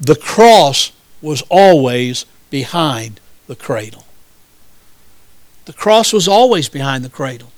the 0.00 0.16
cross 0.16 0.92
was 1.22 1.42
always 1.48 2.26
behind 2.50 3.20
the 3.46 3.56
cradle. 3.56 4.04
The 5.64 5.72
cross 5.72 6.12
was 6.12 6.28
always 6.28 6.68
behind 6.68 7.04
the 7.04 7.08
cradle. 7.08 7.52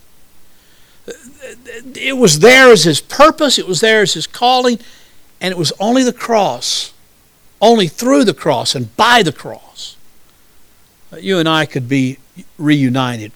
It 1.94 2.16
was 2.16 2.40
there 2.40 2.70
as 2.70 2.85
his 2.85 3.01
purpose, 3.01 3.59
it 3.59 3.66
was 3.66 3.81
there 3.81 4.03
as 4.03 4.14
his 4.14 4.27
calling, 4.27 4.79
and 5.40 5.53
it 5.53 5.59
was 5.59 5.72
only 5.79 6.03
the 6.03 6.12
cross, 6.12 6.92
only 7.61 7.88
through 7.88 8.24
the 8.24 8.35
cross 8.35 8.74
and 8.74 8.94
by 8.96 9.22
the 9.22 9.33
cross, 9.33 9.96
that 11.11 11.22
you 11.22 11.38
and 11.38 11.48
I 11.48 11.66
could 11.66 11.88
be 11.88 12.18
reunited, 12.59 13.33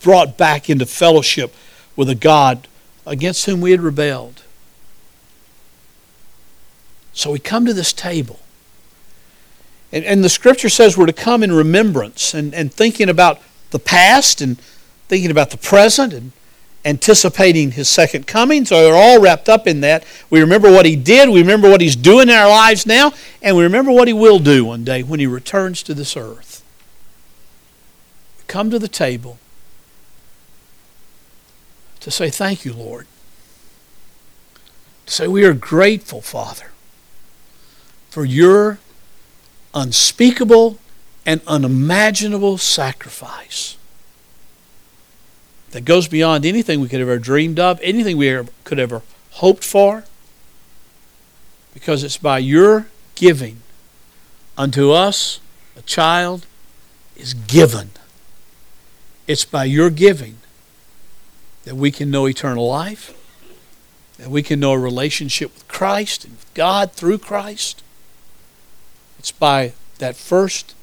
brought 0.00 0.36
back 0.36 0.70
into 0.70 0.86
fellowship 0.86 1.54
with 1.96 2.08
a 2.08 2.14
God 2.14 2.68
against 3.06 3.46
whom 3.46 3.60
we 3.60 3.70
had 3.72 3.80
rebelled. 3.80 4.42
So 7.18 7.32
we 7.32 7.40
come 7.40 7.66
to 7.66 7.74
this 7.74 7.92
table. 7.92 8.38
And, 9.90 10.04
and 10.04 10.22
the 10.22 10.28
scripture 10.28 10.68
says 10.68 10.96
we're 10.96 11.06
to 11.06 11.12
come 11.12 11.42
in 11.42 11.50
remembrance 11.50 12.32
and, 12.32 12.54
and 12.54 12.72
thinking 12.72 13.08
about 13.08 13.40
the 13.72 13.80
past 13.80 14.40
and 14.40 14.56
thinking 15.08 15.28
about 15.28 15.50
the 15.50 15.56
present 15.56 16.12
and 16.12 16.30
anticipating 16.84 17.72
his 17.72 17.88
second 17.88 18.28
coming. 18.28 18.64
So 18.64 18.84
they're 18.84 18.94
all 18.94 19.20
wrapped 19.20 19.48
up 19.48 19.66
in 19.66 19.80
that. 19.80 20.04
We 20.30 20.40
remember 20.40 20.70
what 20.70 20.86
he 20.86 20.94
did, 20.94 21.28
we 21.28 21.40
remember 21.40 21.68
what 21.68 21.80
he's 21.80 21.96
doing 21.96 22.28
in 22.28 22.36
our 22.36 22.48
lives 22.48 22.86
now, 22.86 23.12
and 23.42 23.56
we 23.56 23.64
remember 23.64 23.90
what 23.90 24.06
he 24.06 24.14
will 24.14 24.38
do 24.38 24.66
one 24.66 24.84
day 24.84 25.02
when 25.02 25.18
he 25.18 25.26
returns 25.26 25.82
to 25.82 25.94
this 25.94 26.16
earth. 26.16 26.62
We 28.38 28.44
come 28.46 28.70
to 28.70 28.78
the 28.78 28.86
table 28.86 29.40
to 31.98 32.12
say, 32.12 32.30
Thank 32.30 32.64
you, 32.64 32.74
Lord. 32.74 33.08
To 35.06 35.12
say, 35.12 35.26
We 35.26 35.44
are 35.44 35.52
grateful, 35.52 36.22
Father 36.22 36.70
for 38.10 38.24
your 38.24 38.78
unspeakable 39.74 40.78
and 41.26 41.40
unimaginable 41.46 42.58
sacrifice 42.58 43.76
that 45.70 45.84
goes 45.84 46.08
beyond 46.08 46.46
anything 46.46 46.80
we 46.80 46.88
could 46.88 47.00
ever 47.00 47.18
dreamed 47.18 47.60
of, 47.60 47.78
anything 47.82 48.16
we 48.16 48.28
ever, 48.30 48.48
could 48.64 48.78
ever 48.78 49.02
hoped 49.32 49.64
for, 49.64 50.04
because 51.74 52.02
it's 52.02 52.16
by 52.16 52.38
your 52.38 52.88
giving 53.14 53.58
unto 54.56 54.90
us 54.90 55.40
a 55.76 55.82
child 55.82 56.46
is 57.16 57.34
given. 57.34 57.90
It's 59.26 59.44
by 59.44 59.64
your 59.64 59.90
giving 59.90 60.38
that 61.64 61.76
we 61.76 61.90
can 61.90 62.10
know 62.10 62.26
eternal 62.26 62.66
life, 62.66 63.14
that 64.16 64.30
we 64.30 64.42
can 64.42 64.58
know 64.58 64.72
a 64.72 64.78
relationship 64.78 65.52
with 65.54 65.68
Christ 65.68 66.24
and 66.24 66.34
with 66.34 66.54
God 66.54 66.92
through 66.92 67.18
Christ. 67.18 67.82
It's 69.18 69.32
by 69.32 69.72
that 69.98 70.16
first, 70.16 70.74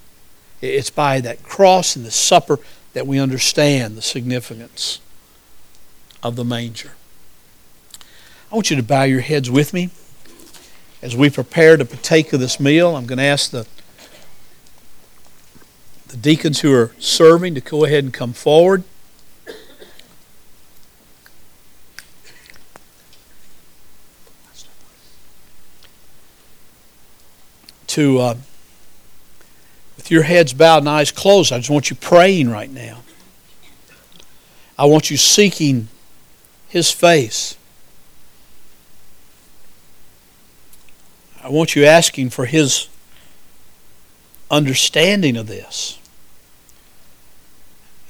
it's 0.61 0.89
by 0.89 1.21
that 1.21 1.43
cross 1.43 1.95
and 1.95 2.05
the 2.05 2.11
supper 2.11 2.59
that 2.93 3.07
we 3.07 3.19
understand 3.19 3.97
the 3.97 4.01
significance 4.01 4.99
of 6.21 6.35
the 6.35 6.45
manger. 6.45 6.93
I 8.51 8.55
want 8.55 8.69
you 8.69 8.75
to 8.75 8.83
bow 8.83 9.03
your 9.03 9.21
heads 9.21 9.49
with 9.49 9.73
me 9.73 9.89
as 11.01 11.15
we 11.15 11.29
prepare 11.29 11.77
to 11.77 11.85
partake 11.85 12.33
of 12.33 12.39
this 12.39 12.59
meal. 12.59 12.95
I'm 12.95 13.05
going 13.05 13.19
to 13.19 13.23
ask 13.23 13.51
the 13.51 13.67
the 16.07 16.17
deacons 16.17 16.61
who 16.61 16.73
are 16.73 16.91
serving 16.97 17.55
to 17.55 17.61
go 17.61 17.83
ahead 17.83 18.03
and 18.03 18.13
come 18.13 18.31
forward. 18.31 18.83
To, 27.95 28.19
uh, 28.19 28.35
with 29.95 30.11
your 30.11 30.23
heads 30.23 30.51
bowed 30.51 30.79
and 30.79 30.89
eyes 30.89 31.11
closed, 31.11 31.53
I 31.53 31.59
just 31.59 31.69
want 31.69 31.89
you 31.89 31.95
praying 31.95 32.49
right 32.49 32.69
now. 32.69 33.03
I 34.77 34.83
want 34.83 35.09
you 35.09 35.15
seeking 35.15 35.87
His 36.67 36.91
face. 36.91 37.55
I 41.41 41.47
want 41.47 41.73
you 41.73 41.85
asking 41.85 42.31
for 42.31 42.45
His 42.45 42.89
understanding 44.51 45.37
of 45.37 45.47
this. 45.47 45.97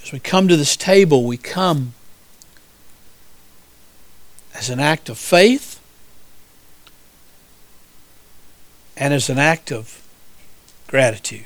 As 0.01 0.11
we 0.11 0.17
come 0.19 0.47
to 0.47 0.57
this 0.57 0.75
table, 0.75 1.23
we 1.25 1.37
come 1.37 1.93
as 4.55 4.71
an 4.71 4.79
act 4.79 5.09
of 5.09 5.19
faith 5.19 5.74
and 8.97 9.13
as 9.13 9.29
an 9.29 9.37
act 9.37 9.71
of 9.71 10.01
gratitude. 10.87 11.45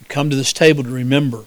We 0.00 0.06
come 0.08 0.30
to 0.30 0.36
this 0.36 0.52
table 0.52 0.82
to 0.84 0.90
remember. 0.90 1.44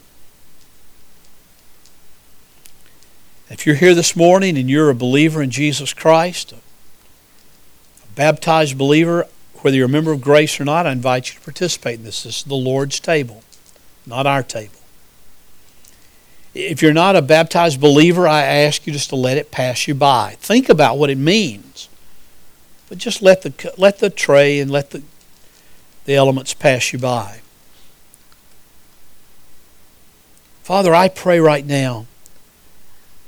If 3.49 3.65
you're 3.65 3.75
here 3.75 3.93
this 3.93 4.15
morning 4.15 4.57
and 4.57 4.69
you're 4.69 4.89
a 4.89 4.95
believer 4.95 5.41
in 5.41 5.51
Jesus 5.51 5.93
Christ, 5.93 6.51
a 6.51 6.57
baptized 8.15 8.77
believer, 8.77 9.27
whether 9.61 9.77
you're 9.77 9.85
a 9.85 9.89
member 9.89 10.11
of 10.11 10.21
grace 10.21 10.59
or 10.59 10.65
not, 10.65 10.85
I 10.85 10.91
invite 10.91 11.29
you 11.29 11.39
to 11.39 11.45
participate 11.45 11.99
in 11.99 12.05
this. 12.05 12.23
This 12.23 12.37
is 12.37 12.43
the 12.43 12.55
Lord's 12.55 12.99
table, 12.99 13.43
not 14.05 14.25
our 14.25 14.43
table. 14.43 14.79
If 16.55 16.81
you're 16.81 16.93
not 16.93 17.17
a 17.17 17.21
baptized 17.21 17.81
believer, 17.81 18.25
I 18.29 18.43
ask 18.43 18.87
you 18.87 18.93
just 18.93 19.09
to 19.09 19.17
let 19.17 19.37
it 19.37 19.51
pass 19.51 19.89
you 19.89 19.93
by. 19.93 20.37
Think 20.39 20.69
about 20.69 20.97
what 20.97 21.09
it 21.09 21.17
means. 21.17 21.89
But 22.87 22.97
just 22.97 23.21
let 23.21 23.41
the, 23.41 23.73
let 23.77 23.99
the 23.99 24.09
tray 24.09 24.59
and 24.59 24.71
let 24.71 24.91
the, 24.91 25.03
the 26.05 26.15
elements 26.15 26.53
pass 26.53 26.93
you 26.93 26.99
by. 26.99 27.41
Father, 30.63 30.95
I 30.95 31.09
pray 31.09 31.41
right 31.41 31.65
now 31.65 32.05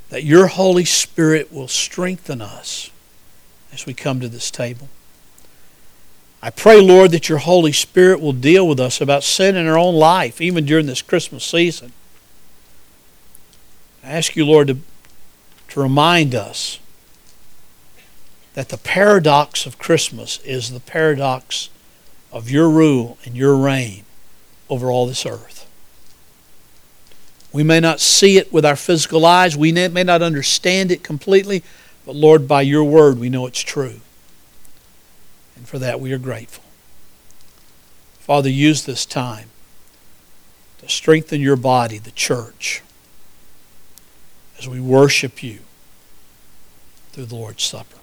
that 0.09 0.23
your 0.23 0.47
Holy 0.47 0.85
Spirit 0.85 1.51
will 1.51 1.67
strengthen 1.67 2.41
us 2.41 2.91
as 3.73 3.85
we 3.85 3.93
come 3.93 4.21
to 4.21 4.29
this 4.29 4.49
table. 4.49 4.87
I 6.41 6.49
pray, 6.49 6.79
Lord, 6.79 7.11
that 7.11 7.27
your 7.27 7.39
Holy 7.39 7.73
Spirit 7.73 8.21
will 8.21 8.31
deal 8.31 8.65
with 8.65 8.79
us 8.79 9.01
about 9.01 9.23
sin 9.23 9.57
in 9.57 9.67
our 9.67 9.77
own 9.77 9.95
life, 9.95 10.39
even 10.39 10.65
during 10.65 10.85
this 10.85 11.01
Christmas 11.01 11.43
season. 11.43 11.91
I 14.07 14.11
ask 14.11 14.37
you, 14.37 14.45
Lord, 14.45 14.67
to, 14.69 14.77
to 15.67 15.81
remind 15.81 16.33
us 16.33 16.79
that 18.53 18.69
the 18.69 18.77
paradox 18.77 19.65
of 19.65 19.77
Christmas 19.77 20.39
is 20.45 20.71
the 20.71 20.79
paradox 20.79 21.69
of 22.31 22.49
your 22.49 22.69
rule 22.69 23.17
and 23.25 23.35
your 23.35 23.57
reign 23.57 24.05
over 24.69 24.89
all 24.89 25.07
this 25.07 25.25
earth. 25.25 25.69
We 27.51 27.63
may 27.63 27.81
not 27.81 27.99
see 27.99 28.37
it 28.37 28.53
with 28.53 28.65
our 28.65 28.77
physical 28.77 29.25
eyes, 29.25 29.57
we 29.57 29.73
may 29.73 30.03
not 30.03 30.21
understand 30.21 30.89
it 30.89 31.03
completely, 31.03 31.61
but 32.05 32.15
Lord, 32.15 32.47
by 32.47 32.61
your 32.61 32.85
word, 32.85 33.19
we 33.19 33.29
know 33.29 33.45
it's 33.45 33.59
true. 33.59 33.99
And 35.57 35.67
for 35.67 35.79
that, 35.79 35.99
we 35.99 36.13
are 36.13 36.17
grateful. 36.17 36.63
Father, 38.19 38.49
use 38.49 38.85
this 38.85 39.05
time 39.05 39.49
to 40.77 40.87
strengthen 40.87 41.41
your 41.41 41.57
body, 41.57 41.97
the 41.97 42.11
church 42.11 42.83
as 44.59 44.67
we 44.67 44.79
worship 44.79 45.43
you 45.43 45.59
through 47.11 47.25
the 47.25 47.35
Lord's 47.35 47.63
Supper. 47.63 47.96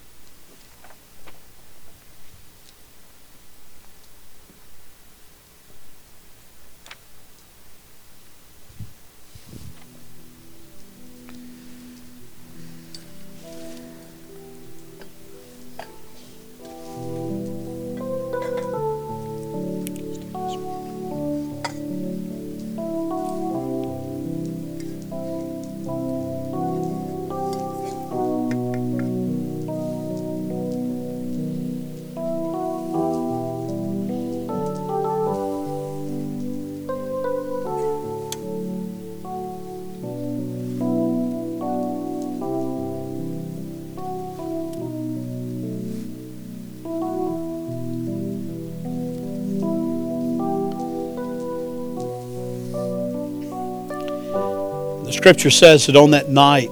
Scripture 55.25 55.49
says 55.49 55.87
that 55.87 55.97
on 55.97 56.11
that 56.11 56.29
night, 56.29 56.69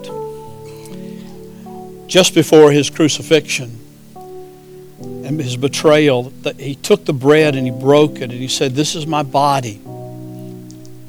just 2.07 2.35
before 2.35 2.71
his 2.71 2.91
crucifixion 2.91 3.79
and 4.95 5.41
his 5.41 5.57
betrayal, 5.57 6.25
that 6.43 6.61
he 6.61 6.75
took 6.75 7.07
the 7.07 7.15
bread 7.15 7.57
and 7.57 7.67
he 7.67 7.73
broke 7.73 8.17
it 8.17 8.25
and 8.25 8.33
he 8.33 8.49
said, 8.49 8.75
This 8.75 8.95
is 8.95 9.07
my 9.07 9.23
body, 9.23 9.77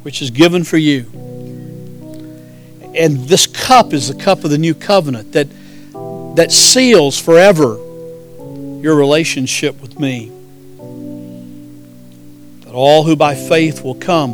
which 0.04 0.22
is 0.22 0.30
given 0.30 0.64
for 0.64 0.78
you. 0.78 1.02
And 2.96 3.18
this 3.28 3.46
cup 3.46 3.92
is 3.92 4.08
the 4.08 4.16
cup 4.16 4.46
of 4.46 4.50
the 4.50 4.58
new 4.58 4.74
covenant 4.74 5.34
that, 5.34 5.50
that 6.38 6.50
seals 6.50 7.20
forever 7.20 7.76
your 8.82 8.96
relationship 8.96 9.82
with 9.82 10.00
me. 10.00 10.32
That 12.64 12.74
all 12.74 13.04
who 13.04 13.18
by 13.18 13.36
faith 13.36 13.84
will 13.84 13.96
come 13.96 14.32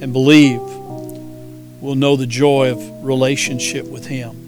and 0.00 0.12
believe 0.12 0.71
will 1.82 1.94
know 1.96 2.16
the 2.16 2.26
joy 2.26 2.70
of 2.70 3.04
relationship 3.04 3.86
with 3.86 4.06
Him. 4.06 4.38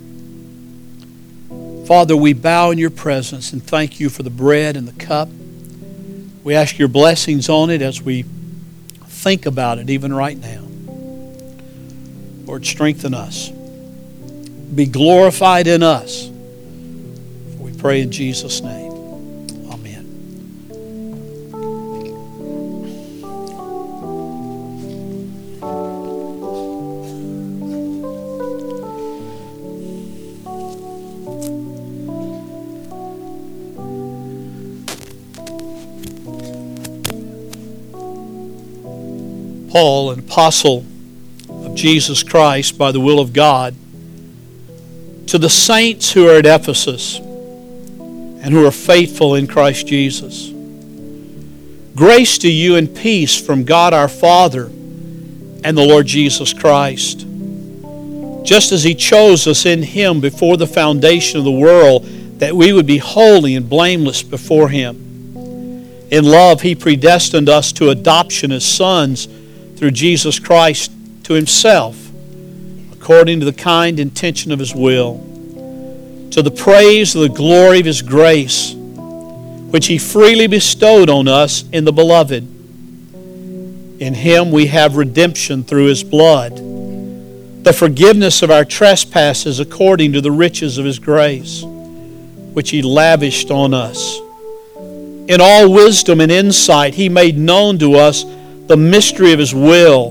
Father, 1.85 2.16
we 2.16 2.33
bow 2.33 2.70
in 2.70 2.79
your 2.79 2.90
presence 2.90 3.53
and 3.53 3.62
thank 3.62 3.99
you 3.99 4.09
for 4.09 4.23
the 4.23 4.31
bread 4.31 4.77
and 4.77 4.87
the 4.87 5.05
cup. 5.05 5.29
We 6.44 6.55
ask 6.55 6.79
your 6.79 6.88
blessings 6.88 7.49
on 7.49 7.70
it 7.70 7.83
as 7.83 8.01
we 8.01 8.25
think 9.07 9.47
about 9.47 9.79
it 9.79 9.90
even 9.90 10.14
right 10.14 10.38
now. 10.38 10.62
Lord, 12.47 12.64
strengthen 12.64 13.14
us. 13.14 13.51
Be 13.51 14.87
glorified 14.87 15.66
in 15.66 15.83
us. 15.83 16.31
We 17.59 17.77
pray 17.77 18.01
in 18.01 18.12
Jesus' 18.12 18.61
name. 18.61 18.84
Apostle 40.35 40.85
of 41.49 41.77
Jesus 41.77 42.25
Christ 42.25 42.77
by 42.77 42.90
the 42.90 42.99
will 42.99 43.20
of 43.20 43.33
God, 43.33 43.73
to 45.29 45.38
the 45.38 45.49
saints 45.49 46.11
who 46.11 46.29
are 46.29 46.38
at 46.38 46.44
Ephesus 46.44 47.18
and 47.18 48.47
who 48.47 48.66
are 48.66 48.73
faithful 48.73 49.37
in 49.37 49.47
Christ 49.47 49.87
Jesus. 49.87 50.51
Grace 51.94 52.37
to 52.38 52.51
you 52.51 52.75
and 52.75 52.92
peace 52.97 53.40
from 53.40 53.62
God 53.62 53.94
our 53.94 54.09
Father 54.09 54.64
and 54.64 55.79
the 55.79 55.87
Lord 55.87 56.07
Jesus 56.07 56.53
Christ. 56.53 57.25
Just 58.42 58.73
as 58.73 58.83
He 58.83 58.97
chose 58.97 59.47
us 59.47 59.64
in 59.64 59.85
Him 59.85 60.20
before 60.20 60.57
the 60.57 60.66
foundation 60.66 61.38
of 61.38 61.44
the 61.44 61.53
world, 61.53 62.07
that 62.40 62.57
we 62.57 62.73
would 62.73 62.88
be 62.88 62.99
holy 62.99 63.55
and 63.55 63.70
blameless 63.70 64.25
before 64.25 64.68
Him. 64.68 64.97
In 66.11 66.25
love, 66.25 66.62
He 66.62 66.75
predestined 66.75 67.49
us 67.49 67.70
to 67.75 67.90
adoption 67.90 68.51
as 68.51 68.64
sons 68.64 69.29
through 69.85 69.90
Jesus 69.90 70.38
Christ 70.38 70.90
to 71.25 71.35
himself, 71.35 72.11
according 72.90 73.40
to 73.40 73.44
the 73.44 73.53
kind 73.53 74.01
intention 74.01 74.51
of 74.51 74.59
his 74.59 74.75
will, 74.75 75.18
to 76.31 76.40
the 76.40 76.51
praise 76.51 77.14
of 77.14 77.20
the 77.20 77.29
glory 77.29 77.81
of 77.81 77.85
his 77.85 78.01
grace, 78.01 78.73
which 78.73 79.87
he 79.88 79.99
freely 79.99 80.47
bestowed 80.47 81.11
on 81.11 81.29
us 81.29 81.68
in 81.70 81.85
the 81.85 81.92
Beloved. 81.92 82.44
In 84.01 84.14
him 84.14 84.51
we 84.51 84.68
have 84.68 84.97
redemption 84.97 85.64
through 85.64 85.88
his 85.88 86.03
blood, 86.03 86.57
the 87.62 87.75
forgiveness 87.75 88.40
of 88.40 88.51
our 88.51 88.64
trespasses 88.64 89.61
according 89.61 90.14
to 90.14 90.23
the 90.23 90.33
riches 90.33 90.79
of 90.79 90.87
his 90.87 90.99
grace, 90.99 91.62
which 92.55 92.70
he 92.70 92.81
lavished 92.81 93.51
on 93.51 93.75
us. 93.75 94.18
In 95.29 95.42
all 95.42 95.70
wisdom 95.70 96.23
and 96.23 96.33
insight, 96.33 96.94
he 96.94 97.11
made 97.11 97.37
known 97.37 97.79
to 97.81 97.97
us 97.97 98.25
the 98.66 98.77
mystery 98.77 99.33
of 99.33 99.38
his 99.38 99.55
will, 99.55 100.09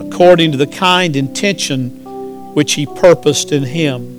according 0.00 0.52
to 0.52 0.58
the 0.58 0.66
kind 0.66 1.16
intention 1.16 2.54
which 2.54 2.74
he 2.74 2.86
purposed 2.86 3.52
in 3.52 3.62
him. 3.62 4.18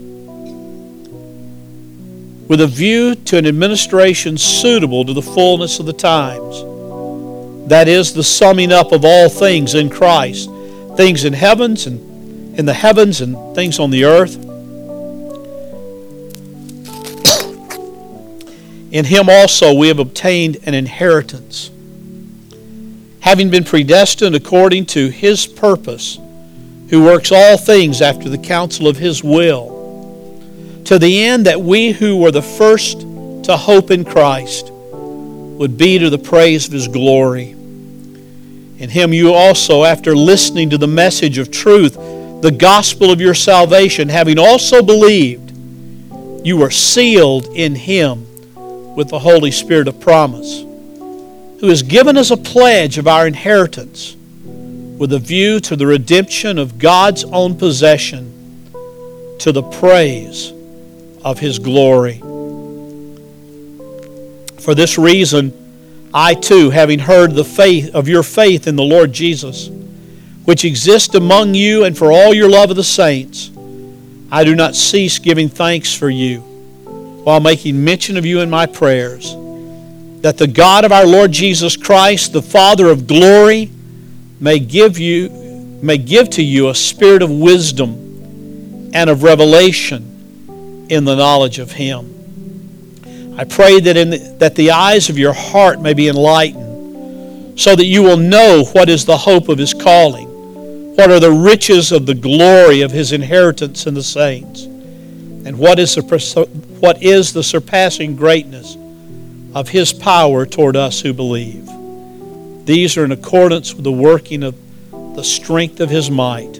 With 2.47 2.61
a 2.61 2.67
view 2.67 3.15
to 3.15 3.37
an 3.37 3.47
administration 3.47 4.37
suitable 4.37 5.05
to 5.05 5.13
the 5.13 5.21
fullness 5.21 5.79
of 5.79 5.85
the 5.85 5.93
times. 5.93 6.63
That 7.69 7.87
is 7.87 8.13
the 8.13 8.23
summing 8.23 8.71
up 8.71 8.91
of 8.91 9.05
all 9.05 9.29
things 9.29 9.75
in 9.75 9.89
Christ, 9.89 10.49
things 10.97 11.23
in 11.23 11.33
heavens 11.33 11.87
and 11.87 12.59
in 12.59 12.65
the 12.65 12.73
heavens 12.73 13.21
and 13.21 13.55
things 13.55 13.79
on 13.79 13.91
the 13.91 14.03
earth 14.03 14.37
In 18.91 19.05
him 19.05 19.29
also 19.29 19.73
we 19.73 19.87
have 19.87 19.99
obtained 19.99 20.57
an 20.63 20.73
inheritance, 20.73 21.71
having 23.21 23.49
been 23.49 23.63
predestined 23.63 24.35
according 24.35 24.85
to 24.85 25.09
his 25.09 25.45
purpose, 25.47 26.19
who 26.89 27.03
works 27.03 27.31
all 27.31 27.57
things 27.57 28.01
after 28.01 28.27
the 28.27 28.37
counsel 28.37 28.87
of 28.87 28.97
his 28.97 29.23
will, 29.23 29.69
to 30.85 30.99
the 30.99 31.23
end 31.23 31.45
that 31.45 31.61
we 31.61 31.91
who 31.91 32.17
were 32.17 32.31
the 32.31 32.41
first 32.41 33.01
to 33.43 33.55
hope 33.55 33.91
in 33.91 34.03
Christ 34.03 34.69
would 34.71 35.77
be 35.77 35.99
to 35.99 36.09
the 36.09 36.17
praise 36.17 36.67
of 36.67 36.73
his 36.73 36.87
glory. 36.87 37.51
In 37.51 38.89
him 38.89 39.13
you 39.13 39.33
also, 39.33 39.83
after 39.83 40.15
listening 40.15 40.71
to 40.71 40.77
the 40.77 40.87
message 40.87 41.37
of 41.37 41.51
truth, 41.51 41.93
the 42.41 42.51
gospel 42.51 43.11
of 43.11 43.21
your 43.21 43.35
salvation, 43.35 44.09
having 44.09 44.39
also 44.39 44.81
believed, 44.81 45.51
you 46.43 46.57
were 46.57 46.71
sealed 46.71 47.45
in 47.53 47.75
him 47.75 48.25
with 48.95 49.09
the 49.09 49.19
Holy 49.19 49.51
Spirit 49.51 49.87
of 49.87 49.99
promise, 49.99 50.63
who 51.61 51.67
has 51.67 51.83
given 51.83 52.17
us 52.17 52.31
a 52.31 52.37
pledge 52.37 52.97
of 52.97 53.07
our 53.07 53.27
inheritance 53.27 54.15
with 54.43 55.13
a 55.13 55.19
view 55.19 55.59
to 55.59 55.75
the 55.75 55.85
redemption 55.85 56.57
of 56.57 56.79
God's 56.79 57.23
own 57.23 57.55
possession 57.55 58.67
to 59.37 59.51
the 59.51 59.61
praise 59.61 60.51
of 61.23 61.39
His 61.39 61.59
glory. 61.59 62.17
For 64.59 64.73
this 64.73 64.97
reason, 64.97 65.53
I 66.11 66.33
too, 66.33 66.71
having 66.71 66.97
heard 66.97 67.33
the 67.33 67.45
faith 67.45 67.93
of 67.93 68.07
your 68.07 68.23
faith 68.23 68.67
in 68.67 68.75
the 68.75 68.83
Lord 68.83 69.13
Jesus, 69.13 69.69
which 70.45 70.65
exists 70.65 71.13
among 71.13 71.53
you 71.53 71.85
and 71.85 71.95
for 71.95 72.11
all 72.11 72.33
your 72.33 72.49
love 72.49 72.71
of 72.71 72.75
the 72.75 72.83
saints, 72.83 73.51
I 74.31 74.43
do 74.43 74.55
not 74.55 74.75
cease 74.75 75.19
giving 75.19 75.47
thanks 75.47 75.93
for 75.93 76.09
you 76.09 76.39
while 77.23 77.39
making 77.39 77.83
mention 77.83 78.17
of 78.17 78.25
you 78.25 78.39
in 78.39 78.49
my 78.49 78.65
prayers, 78.65 79.35
that 80.21 80.37
the 80.37 80.47
God 80.47 80.85
of 80.85 80.91
our 80.91 81.05
Lord 81.05 81.31
Jesus 81.31 81.75
Christ, 81.75 82.31
the 82.31 82.41
Father 82.41 82.87
of 82.89 83.07
glory, 83.07 83.71
may 84.39 84.59
give 84.59 84.97
you 84.97 85.39
may 85.81 85.97
give 85.97 86.29
to 86.29 86.43
you 86.43 86.69
a 86.69 86.75
spirit 86.75 87.23
of 87.23 87.31
wisdom 87.31 88.91
and 88.93 89.09
of 89.09 89.23
revelation 89.23 90.85
in 90.91 91.05
the 91.05 91.15
knowledge 91.15 91.57
of 91.57 91.71
him. 91.71 93.35
I 93.35 93.45
pray 93.45 93.79
that 93.79 93.97
in 93.97 94.11
the, 94.11 94.17
that 94.37 94.53
the 94.53 94.69
eyes 94.69 95.09
of 95.09 95.17
your 95.17 95.33
heart 95.33 95.81
may 95.81 95.95
be 95.95 96.07
enlightened, 96.07 97.59
so 97.59 97.75
that 97.75 97.85
you 97.85 98.03
will 98.03 98.17
know 98.17 98.63
what 98.73 98.89
is 98.89 99.05
the 99.05 99.17
hope 99.17 99.49
of 99.49 99.57
his 99.57 99.73
calling, 99.73 100.27
what 100.95 101.09
are 101.09 101.19
the 101.19 101.31
riches 101.31 101.91
of 101.91 102.05
the 102.05 102.13
glory 102.13 102.81
of 102.81 102.91
his 102.91 103.11
inheritance 103.11 103.87
in 103.87 103.95
the 103.95 104.03
saints, 104.03 104.65
and 104.65 105.57
what 105.57 105.79
is 105.79 105.95
the 105.95 106.47
what 106.79 107.01
is 107.01 107.33
the 107.33 107.43
surpassing 107.43 108.15
greatness 108.15 108.75
of 109.53 109.69
his 109.69 109.93
power 109.93 110.45
toward 110.45 110.75
us 110.75 111.01
who 111.01 111.13
believe. 111.13 111.67
These 112.65 112.97
are 112.97 113.05
in 113.05 113.11
accordance 113.11 113.73
with 113.73 113.83
the 113.83 113.91
working 113.91 114.43
of 114.43 114.55
the 115.15 115.23
strength 115.23 115.79
of 115.79 115.89
his 115.89 116.09
might, 116.09 116.59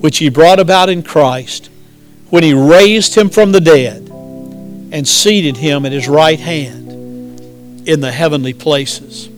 which 0.00 0.18
he 0.18 0.28
brought 0.28 0.60
about 0.60 0.88
in 0.88 1.02
Christ 1.02 1.70
when 2.30 2.42
he 2.42 2.54
raised 2.54 3.14
him 3.14 3.28
from 3.28 3.52
the 3.52 3.60
dead 3.60 4.08
and 4.92 5.06
seated 5.06 5.56
him 5.56 5.84
at 5.84 5.92
his 5.92 6.08
right 6.08 6.40
hand 6.40 7.88
in 7.88 8.00
the 8.00 8.12
heavenly 8.12 8.54
places. 8.54 9.28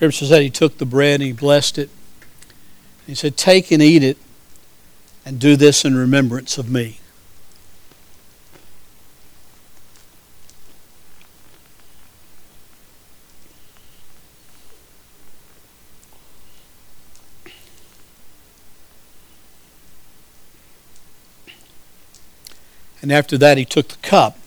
Scripture 0.00 0.24
said 0.24 0.40
he 0.40 0.48
took 0.48 0.78
the 0.78 0.86
bread 0.86 1.20
and 1.20 1.24
he 1.24 1.32
blessed 1.34 1.76
it. 1.76 1.90
He 3.06 3.14
said, 3.14 3.36
Take 3.36 3.70
and 3.70 3.82
eat 3.82 4.02
it 4.02 4.16
and 5.26 5.38
do 5.38 5.56
this 5.56 5.84
in 5.84 5.94
remembrance 5.94 6.56
of 6.56 6.70
me. 6.70 7.00
And 23.02 23.12
after 23.12 23.36
that, 23.36 23.58
he 23.58 23.66
took 23.66 23.88
the 23.88 23.96
cup. 23.96 24.38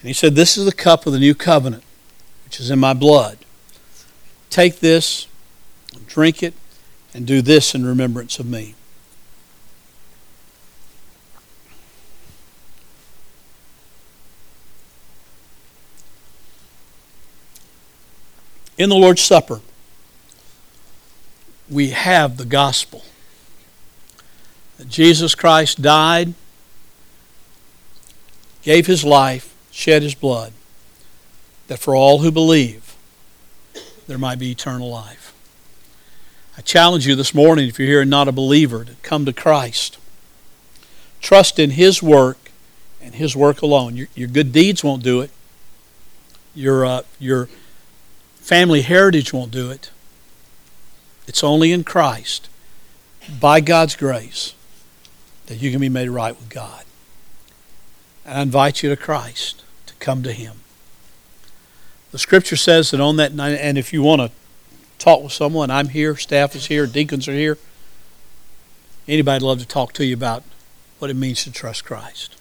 And 0.00 0.08
he 0.08 0.14
said, 0.14 0.36
This 0.36 0.56
is 0.56 0.64
the 0.64 0.72
cup 0.72 1.04
of 1.06 1.12
the 1.12 1.18
new 1.18 1.34
covenant, 1.34 1.84
which 2.46 2.58
is 2.60 2.70
in 2.70 2.78
my 2.78 2.94
blood. 2.94 3.36
Take 4.52 4.80
this, 4.80 5.28
drink 6.06 6.42
it, 6.42 6.52
and 7.14 7.26
do 7.26 7.40
this 7.40 7.74
in 7.74 7.86
remembrance 7.86 8.38
of 8.38 8.44
me. 8.44 8.74
In 18.76 18.90
the 18.90 18.94
Lord's 18.94 19.22
Supper, 19.22 19.62
we 21.70 21.90
have 21.92 22.36
the 22.36 22.44
gospel 22.44 23.04
that 24.76 24.90
Jesus 24.90 25.34
Christ 25.34 25.80
died, 25.80 26.34
gave 28.62 28.86
his 28.86 29.02
life, 29.02 29.54
shed 29.70 30.02
his 30.02 30.14
blood, 30.14 30.52
that 31.68 31.78
for 31.78 31.96
all 31.96 32.18
who 32.18 32.30
believe, 32.30 32.91
there 34.06 34.18
might 34.18 34.38
be 34.38 34.50
eternal 34.50 34.90
life. 34.90 35.34
I 36.56 36.60
challenge 36.60 37.06
you 37.06 37.14
this 37.14 37.34
morning, 37.34 37.68
if 37.68 37.78
you're 37.78 37.88
here 37.88 38.02
and 38.02 38.10
not 38.10 38.28
a 38.28 38.32
believer, 38.32 38.84
to 38.84 38.94
come 39.02 39.24
to 39.24 39.32
Christ. 39.32 39.98
Trust 41.20 41.58
in 41.58 41.70
His 41.70 42.02
work 42.02 42.50
and 43.00 43.14
His 43.14 43.34
work 43.34 43.62
alone. 43.62 43.96
Your, 43.96 44.08
your 44.14 44.28
good 44.28 44.52
deeds 44.52 44.84
won't 44.84 45.02
do 45.02 45.20
it. 45.20 45.30
Your, 46.54 46.84
uh, 46.84 47.02
your 47.18 47.48
family 48.36 48.82
heritage 48.82 49.32
won't 49.32 49.50
do 49.50 49.70
it. 49.70 49.90
It's 51.26 51.42
only 51.44 51.72
in 51.72 51.84
Christ, 51.84 52.48
by 53.40 53.60
God's 53.60 53.96
grace, 53.96 54.54
that 55.46 55.56
you 55.56 55.70
can 55.70 55.80
be 55.80 55.88
made 55.88 56.08
right 56.08 56.36
with 56.36 56.48
God. 56.50 56.84
And 58.26 58.38
I 58.38 58.42
invite 58.42 58.82
you 58.82 58.90
to 58.90 58.96
Christ, 58.96 59.62
to 59.86 59.94
come 59.94 60.22
to 60.24 60.32
Him. 60.32 60.61
The 62.12 62.18
Scripture 62.18 62.56
says 62.56 62.90
that 62.90 63.00
on 63.00 63.16
that 63.16 63.34
night, 63.34 63.58
and 63.58 63.78
if 63.78 63.92
you 63.92 64.02
want 64.02 64.20
to 64.20 64.30
talk 64.98 65.22
with 65.22 65.32
someone, 65.32 65.70
I'm 65.70 65.88
here, 65.88 66.14
staff 66.16 66.54
is 66.54 66.66
here, 66.66 66.86
deacons 66.86 67.26
are 67.26 67.32
here. 67.32 67.58
Anybody'd 69.08 69.42
love 69.42 69.58
to 69.58 69.66
talk 69.66 69.94
to 69.94 70.04
you 70.04 70.14
about 70.14 70.44
what 70.98 71.10
it 71.10 71.14
means 71.14 71.42
to 71.44 71.50
trust 71.50 71.84
Christ. 71.84 72.36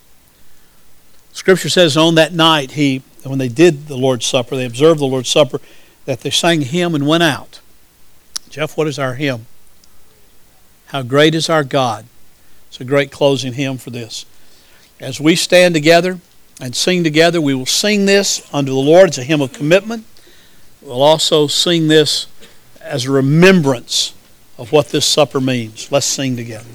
Scripture 1.31 1.69
says 1.69 1.95
on 1.95 2.15
that 2.15 2.33
night, 2.33 2.71
he 2.71 3.01
when 3.23 3.39
they 3.39 3.47
did 3.47 3.87
the 3.87 3.95
Lord's 3.95 4.25
Supper, 4.25 4.55
they 4.55 4.65
observed 4.65 4.99
the 4.99 5.05
Lord's 5.05 5.29
Supper, 5.29 5.59
that 6.05 6.21
they 6.21 6.29
sang 6.29 6.61
a 6.61 6.65
hymn 6.65 6.93
and 6.93 7.07
went 7.07 7.23
out. 7.23 7.61
Jeff, 8.49 8.75
what 8.75 8.87
is 8.87 8.99
our 8.99 9.13
hymn? 9.13 9.45
How 10.87 11.03
great 11.03 11.33
is 11.33 11.49
our 11.49 11.63
God. 11.63 12.05
It's 12.67 12.81
a 12.81 12.85
great 12.85 13.11
closing 13.11 13.53
hymn 13.53 13.77
for 13.77 13.91
this. 13.91 14.25
As 14.99 15.21
we 15.21 15.35
stand 15.35 15.73
together 15.73 16.19
and 16.61 16.75
sing 16.75 17.03
together, 17.03 17.41
we 17.41 17.55
will 17.55 17.65
sing 17.65 18.05
this 18.05 18.47
unto 18.53 18.71
the 18.71 18.77
Lord. 18.77 19.09
It's 19.09 19.17
a 19.17 19.23
hymn 19.23 19.41
of 19.41 19.51
commitment. 19.51 20.05
We'll 20.81 21.01
also 21.01 21.47
sing 21.47 21.87
this 21.87 22.27
as 22.79 23.05
a 23.05 23.11
remembrance 23.11 24.13
of 24.57 24.71
what 24.71 24.89
this 24.89 25.05
supper 25.05 25.41
means. 25.41 25.91
Let's 25.91 26.05
sing 26.05 26.35
together. 26.35 26.69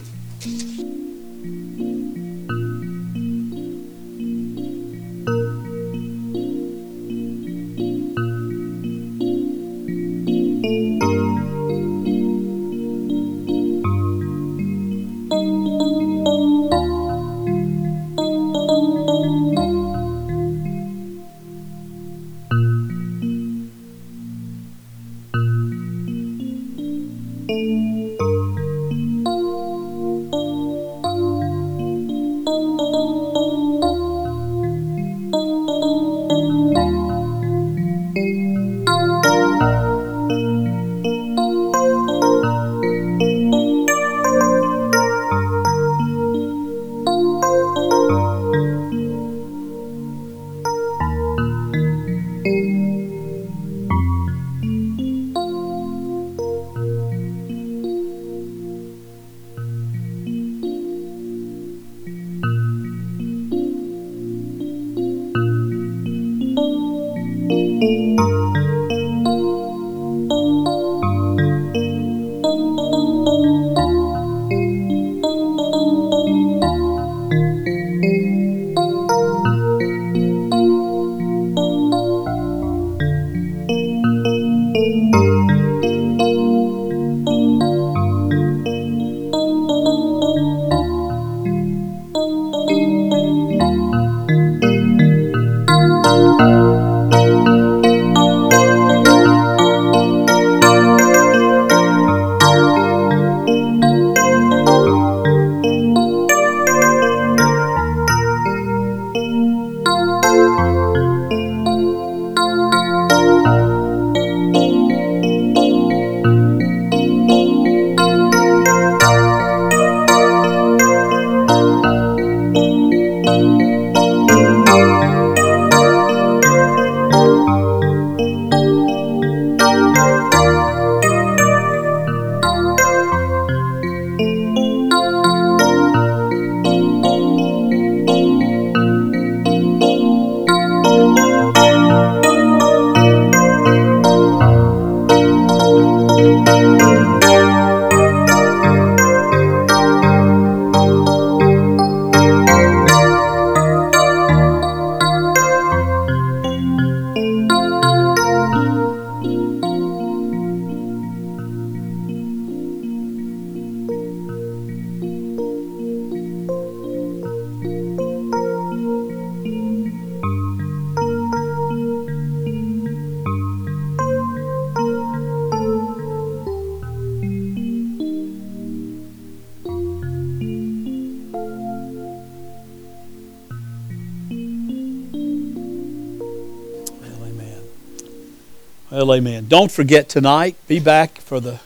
Amen. 189.17 189.47
Don't 189.49 189.73
forget 189.73 190.11
tonight, 190.11 190.57
be 190.69 190.79
back 190.79 191.19
for 191.19 191.41
the 191.41 191.59